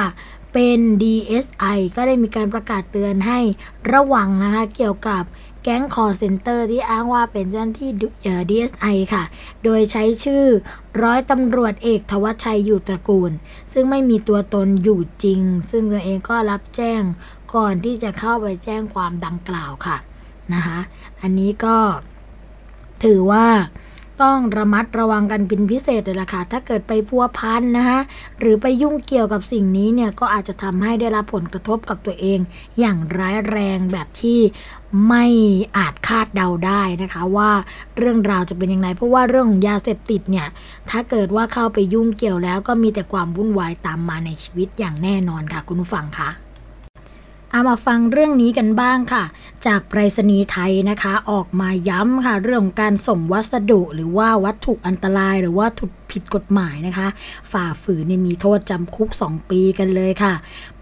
[0.53, 3.39] เป็น DSI ก็ได้มีการประกาศเตือนให้
[3.93, 5.23] ระวังนะคะเกี่ยวกับ
[5.63, 7.91] แก๊งคอลเซ็นเตอร์ที่อ้างว่าเป็นเจ้าหน้าที่
[8.49, 9.23] DSI ค่ะ
[9.63, 10.45] โดยใช้ชื่อ
[11.03, 13.31] ร้อยตำรวจเอกทวัชชัยอยู่ตระกูล
[13.73, 17.01] ซึ่งไม่มีตัวตนอยู่จริง ซึ่งตัวเองก็รับแจ้ง
[17.53, 19.97] ก่อนที่จะเข้าไปแจ้งความดังกล่าวค่ะ
[20.53, 20.79] นะคะ
[21.21, 21.77] อันนี้ก็
[23.03, 23.45] ถือว่า
[24.21, 27.99] ต้องระมัดระวังกันเป็นพิเศษเลยล่ะค่ะ ถ้าเกิดไปพัวพันนะคะ
[28.39, 32.39] หรือไปยุ่งเกี่ยวกับสิ่งนี้เนี่ยก็อาจจะทำให้ได้รับผลกระทบกับตัวเอง
[32.79, 34.39] อย่างร้ายแรงแบบที่
[35.07, 35.25] ไม่
[35.77, 37.51] อาจคาดเดาได้นะคะ ว่า
[37.97, 40.47] เรื่องราวจะเป็นยังไงเพราะว่าเรื่องของยาเสพติดเนี่ย
[40.89, 46.29] ถ้าเกิดว่าเข้าไปยุ่งเกี่ยวแล้ว ก็มีแต่ความวุ่นวายตามมาในชีวิตอย่างแน่นอนค่ะ คุณผู้ฟังคะ
[47.51, 49.23] เอามาฟังเรื่องนี้กันบ้างค่ะ
[49.65, 57.07] จากไปรษณีย์ไทยนะคะ ออกมาย้ำค่ะเรื่องการส่งวัสดุหรือว่าวัตถุอันตรายหรือว่าถูกผิดกฎหมายนะคะ
[57.51, 60.33] ฝ่าฝืนมีโทษจำคุก 2 ปีกันเลยค่ะ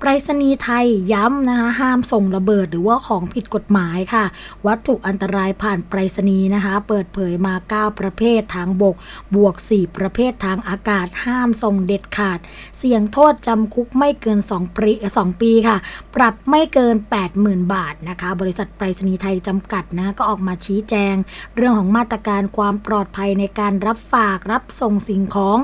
[0.03, 4.25] ไปรษณีย์ไทยย้ำนะคะห้ามส่งระเบิดหรือว่าของผิดกฎหมายค่ะ
[4.65, 8.95] วัตถุอันตรายผ่านไปรษณีย์นะคะ เปิดเผยมา 9 ประเภททางบก
[9.35, 12.39] บวก 4 ประเภททางอากาศห้ามส่งเด็ดขาด
[12.77, 15.77] เสี่ยงโทษจำคุกไม่เกิน 2 ปี2ปีค่ะ
[16.15, 16.95] ปรับไม่เกิน
[17.33, 21.15] 80,000 บาทนะคะ บริษัทไปรษณีย์ไทยจำกัดนะก็ออกมาชี้แจง
[21.55, 25.57] เรื่องของมาตรการความปลอดภัยในการรับฝากรับส่งสิ่งของ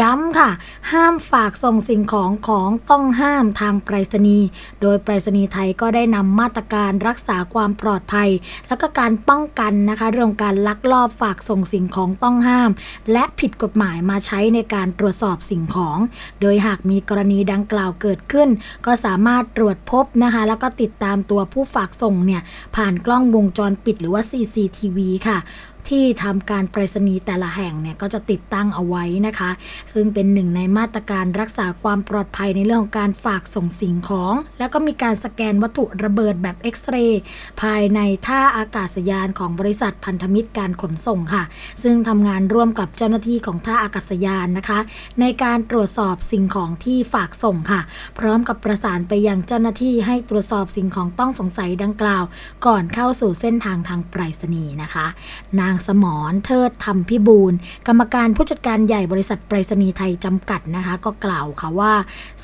[0.00, 0.50] ย้ำค่ะ
[0.92, 4.46] ห้ามฝากส่งสิ่งของของต้องห้ามทางไปรษณีย์
[4.82, 8.28] โดยไปรษณีย์ไทยก็ได้นำมาตรการรักษาความปลอดภัย
[8.68, 12.70] แล้วก็การป้องกันนะคะเรื่องการลักลอบฝากส่งสิ่งของต้องห้าม
[13.12, 15.98] และผิดกฎหมายมาใช้ในการตรวจสอบสิ่งของ
[16.40, 18.48] โดยหากมีกรณีดังกล่าวเกิดขึ้น
[18.86, 22.42] ก็สามารถตรวจพบนะคะ แล้วก็ติดตามตัวผู้ฝากส่งเนี่ย
[22.76, 24.98] ผ่านกล้องวงจรปิดหรือว่า CCTV
[25.28, 25.38] ค่ะ
[25.90, 29.50] ที่ทำการไปรษณีย์แต่ละแห่งเนี่ยก็จะติดตั้งเอาไว้นะคะ
[29.94, 37.20] ซึ่งเป็นหนึ่งในมาตรการรักษาความปลอดภัยในเรื่องของการฝากส่งสิ่งของ แล้วก็มีการสแกนวัตถุระเบิดแบบเอ็กซเรย์
[37.62, 41.44] ภายในท่าอากาศยานของบริษัทพันธมิตรการขนส่งค่ะ
[41.82, 44.78] ซึ่งทำงานร่วมกับเจ้าหน้าที่ของท่าอากาศยานนะคะ
[45.20, 47.80] ในการตรวจสอบสิ่งของที่ฝากส่งค่ะ
[48.18, 52.24] พร้อมกับประสานไปยังเจ้าหน้าที่ให้ตรวจสอบสิ่งของต้องสงสัยดังกล่าว
[52.66, 55.06] ก่อนเข้าสู่เส้นทางทางไปรษณีย์นะคะ
[55.60, 57.52] นางสมรเทิดธรรมพิบูล
[57.86, 61.94] กรรมการผู้จัดการใหญ่บริษัทไปรษณีย์ไทยจำกัดนะคะ ก็กล่าวค่ะว่า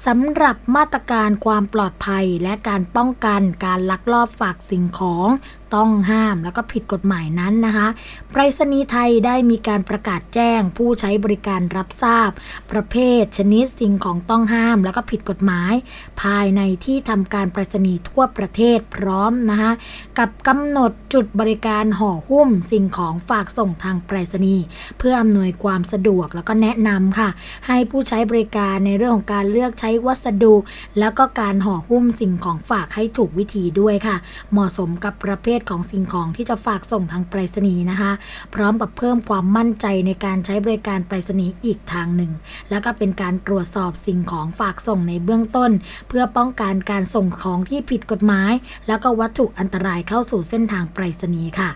[0.06, 5.28] สำหรับมาตรการความปลอดภัยและการป้องกันการลักลอบฝากสิ่งของ
[5.74, 7.88] ต้องห้ามแล้วก็ผิดกฎหมายนั้นนะคะ
[8.30, 12.30] ไปรษณีย์ไทยได้มีการประกาศแจ้งผู้ใช้บริการรับทราบ
[12.70, 15.74] ประเภท ชนิดสิ่งของต้องห้าม แล้วก็ผิดกฎหมาย
[16.22, 19.72] ภายในที่ทำการไปรษณีย์ทั่วประเทศพร้อมนะคะ
[20.18, 24.64] กับกำหนดจุดบริการห่อหุ้ม สิ่งของฝากส่งทางไปรษณีย์
[24.98, 27.28] เพื่ออำนวยความสะดวกแล้วก็แนะนำค่ะ
[27.66, 30.54] ให้ผู้ใช้บริการในเรื่องของการเลือกใช้วัสดุ
[30.98, 34.16] แล้วก็การห่อหุ้มสิ่งของฝากให้ถูกวิธีด้วยค่ะ
[34.52, 38.12] เหมาะสมกับประเภทของสิ่งของที่จะฝากส่งทางไปรษณีย์นะคะ
[38.54, 42.32] พร้อมกับเพิ่มความมั่นใจในการใช้บริการไปรษณีย์อีกทางหนึ่ง
[42.70, 45.70] แล้วก็เป็นการตรวจสอบสิ่งของฝากส่งในเบื้องต้น
[46.08, 48.52] เพื่อป้องกันการส่งของที่ผิดกฎหมาย
[48.86, 51.70] แล้วก็วัตถุอันตรายเข้าสู่เส้นทางไปรษณีย์ค่ะ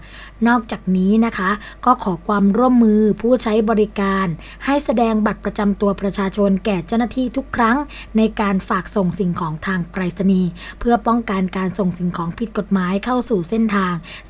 [0.49, 1.51] นอกจากนี้นะคะ
[1.85, 4.27] ก็ขอความร่วมมือผู้ใช้บริการ
[4.65, 7.77] ให้แสดงบัตรประจำตัวประชาชนแก่เจ้าหน้าที่ทุกครั้ง
[8.17, 13.76] ในการฝากส่งสิ่งของทางไปรษณีย์เพื่อป้องกันการส่งสิ่งของผิดกฎหมายเข้าสู่เส้นทาง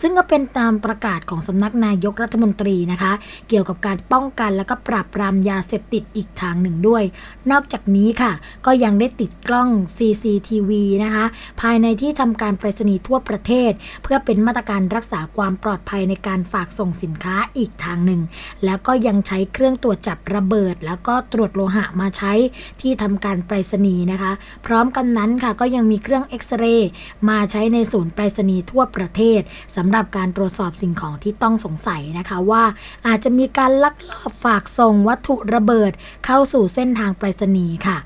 [0.00, 3.12] ซึ่งก็เป็นตามประกาศของสำนักนายกรัฐมนตรีนะคะ
[3.48, 7.02] เกี่ยวกับการป้องกันและก็ปราบปรามยาเสพติดอีกทางหนึ่งด้วย
[7.50, 8.32] นอกจากนี้ค่ะ
[8.66, 10.70] ก็ยังได้ติดกล้อง CCTV
[11.04, 11.24] นะคะ
[11.60, 13.72] ภายในที่ทำการไปรษณีย์ทั่วประเทศ
[14.02, 18.20] เพื่อเป็นมาตรการรักษาความปลอดภัยในการฝากส่งสินค้าอีกทางหนึ่ง
[18.64, 22.32] แล้วก็ยังใช้เครื่องตรวจจับระเบิด แล้วก็ตรวจโลหะมาใช้
[22.80, 24.32] ที่ทำการไปรษณีย์นะคะ
[24.66, 26.90] พร้อมกันนั้นค่ะก็ยังมีเครื่องเอ็กซเรย์
[27.28, 29.35] มาใช้ในศูนย์ไปรษณีย์ทั่วประเทศ
[29.76, 32.64] สำหรับการตรวจสอบสิ่งของที่ต้องสงสัยนะคะว่า
[33.06, 35.92] อาจจะมีการลักลอบฝากส่งวัตถุระเบิด
[36.26, 37.98] เข้าสู่เส้นทางไปรษณีย์ค่ะ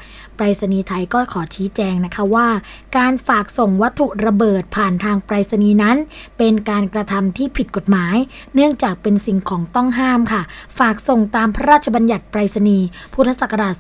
[0.43, 2.49] ไปรษณีย์ไทยก็ขอชี้แจงนะคะว่า
[2.97, 5.97] การฝากส่งวัตถุระเบิดผ่านทางไปรษณีย์นั้น
[6.39, 8.17] เป็นการกระทำที่ผิดกฎหมาย
[8.55, 10.43] เนื่องจากเป็นสิ่งของต้องห้ามค่ะ
[10.79, 13.75] ฝากส่งตามพระราชบัญญัติไปรษณีย์พุทธศักราช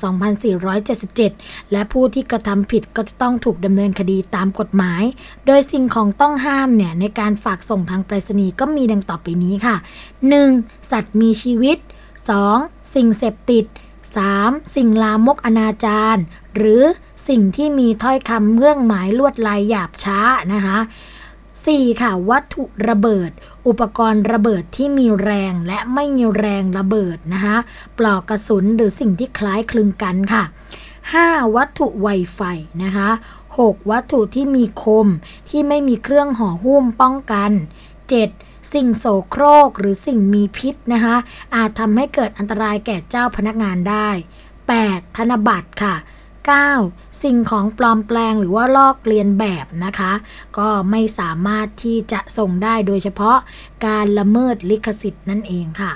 [0.82, 5.02] 2477 และผู้ที่กระทำผิดก็จะต้องถูกดำเนินคดีตามกฎหมาย
[5.46, 9.76] โดยสิ่งของต้องห้ามเนี่ยในการฝากส่งทางไปรษณีย์ก็มีดังต่อไปนี้ค่ะ
[10.32, 10.90] 1.
[10.90, 11.78] สัตว์มีชีวิต
[12.36, 12.94] 2.
[12.94, 13.66] สิ่งเสพติด
[14.18, 14.74] 3.
[14.76, 16.20] สิ่งลามกอนาจาร
[16.56, 16.82] หรือ
[17.28, 20.20] สิ่งที่มีถ้อยคำเรื่องหมายลวดลายหยาบช้า
[20.52, 20.78] นะคะ
[21.38, 22.00] 4.
[22.00, 23.30] ค่ะวัตถุระเบิด
[23.66, 27.56] อุปกรณ์ระเบิดที่มีแรงและไม่มีแรงระเบิดนะคะ
[27.98, 30.42] ปลอกกระสุนหรือสิ่งที่คล้ายคลึงกันค่ะ
[30.98, 31.56] 5.
[31.56, 32.40] วัตถุไวไฟ
[32.82, 33.08] นะคะ
[33.48, 33.90] 6.
[33.90, 35.06] วัตถุที่มีคม
[35.48, 37.50] ที่ไม่มีเครื่องห่อหุ้มป้องกัน
[38.08, 38.49] 7.
[38.72, 41.16] สิ่งโสโครกหรือสิ่งมีพิษนะคะ
[41.54, 44.08] อาจทำให้เกิดอันตรายแก่เจ้าพนักงานได้
[44.62, 45.16] 8.
[45.16, 45.94] ธนบัตรค่ะ
[46.58, 47.22] 9.
[47.22, 50.12] สิ่งของปลอมแปลงหรือว่าลอกเลียนแบบนะคะ
[50.58, 53.38] ก็ไม่สามารถที่จะส่งได้โดยเฉพาะ
[53.86, 55.92] การละเมิดลิขสิทธิ์นั่นเองค่ะ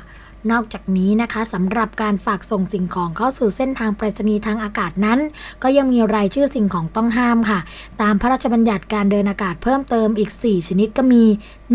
[0.51, 5.19] นอกจากนี้นะคะสำหรับการฝากส่งสิ่งของเข้าสู่เส้นทางไปรษณีย์ทางอากาศนั้น
[5.63, 7.61] ก็ยังมีรายชื่อสิ่งของต้องห้ามค่ะ
[8.03, 11.25] ตามพระราชบัญญัติการเดินอากาศเพิ่มเติมอีก 4 ชนิดก็มี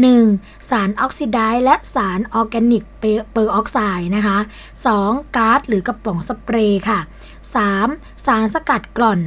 [0.09, 0.69] 1.
[0.69, 4.37] สารออกซิไดซ์และสารออร์แกนิกเปอร์ออกไซด์นะคะ
[4.87, 5.35] 2.
[5.35, 6.99] ก๊าซหรือกระป๋องสเปรย์ค่ะ
[7.63, 8.25] 3.
[8.25, 9.21] สารสกัดกร่อน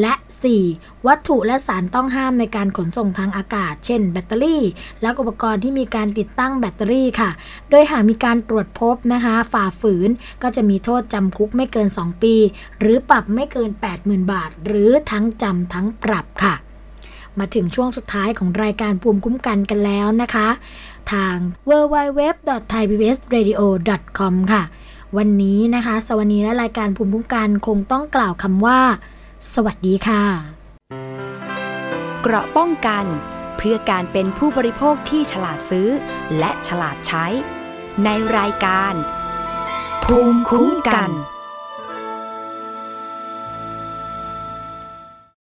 [0.00, 0.14] และ
[0.60, 1.06] 4.
[1.06, 4.62] วัตถุและสารต้องห้ามในการขนส่งทางอากาศ เช่น แบตเตอรี่
[5.02, 7.30] และอุปกรณ์ที่มีการติดตั้งแบตเตอรี่ค่ะ
[7.70, 10.10] โดยหากมีการตรวจพบนะคะ ฝ่าฝืน
[10.42, 12.34] ก็จะมีโทษจำคุกไม่เกิน 2 ปี
[12.80, 13.70] หรือปรับไม่เกิน
[14.00, 16.54] 80,000 บาท หรือทั้งจำทั้งปรับค่ะ
[17.38, 20.48] มาถึงช่วงสุดท้ายของรายการภูมิคุ้มกันกันแล้วนะคะ
[21.12, 21.36] ทาง
[21.68, 24.62] www.thaipbsradio.com ค่ะ
[25.16, 28.80] วันนี้นะคะ สวัสดีและรายการภูมิคุ้มกันคงต้องกล่าวคำว่า
[29.54, 30.22] สวัสดีค่ะ
[32.22, 33.04] เกราะป้องกัน
[33.56, 35.88] เพื่อการเป็นผู้บริโภคที่ฉลาดซื้อ
[36.38, 37.26] และฉลาดใช้
[38.04, 38.94] ในรายการ
[40.04, 41.10] ภูมิคุ้มกัน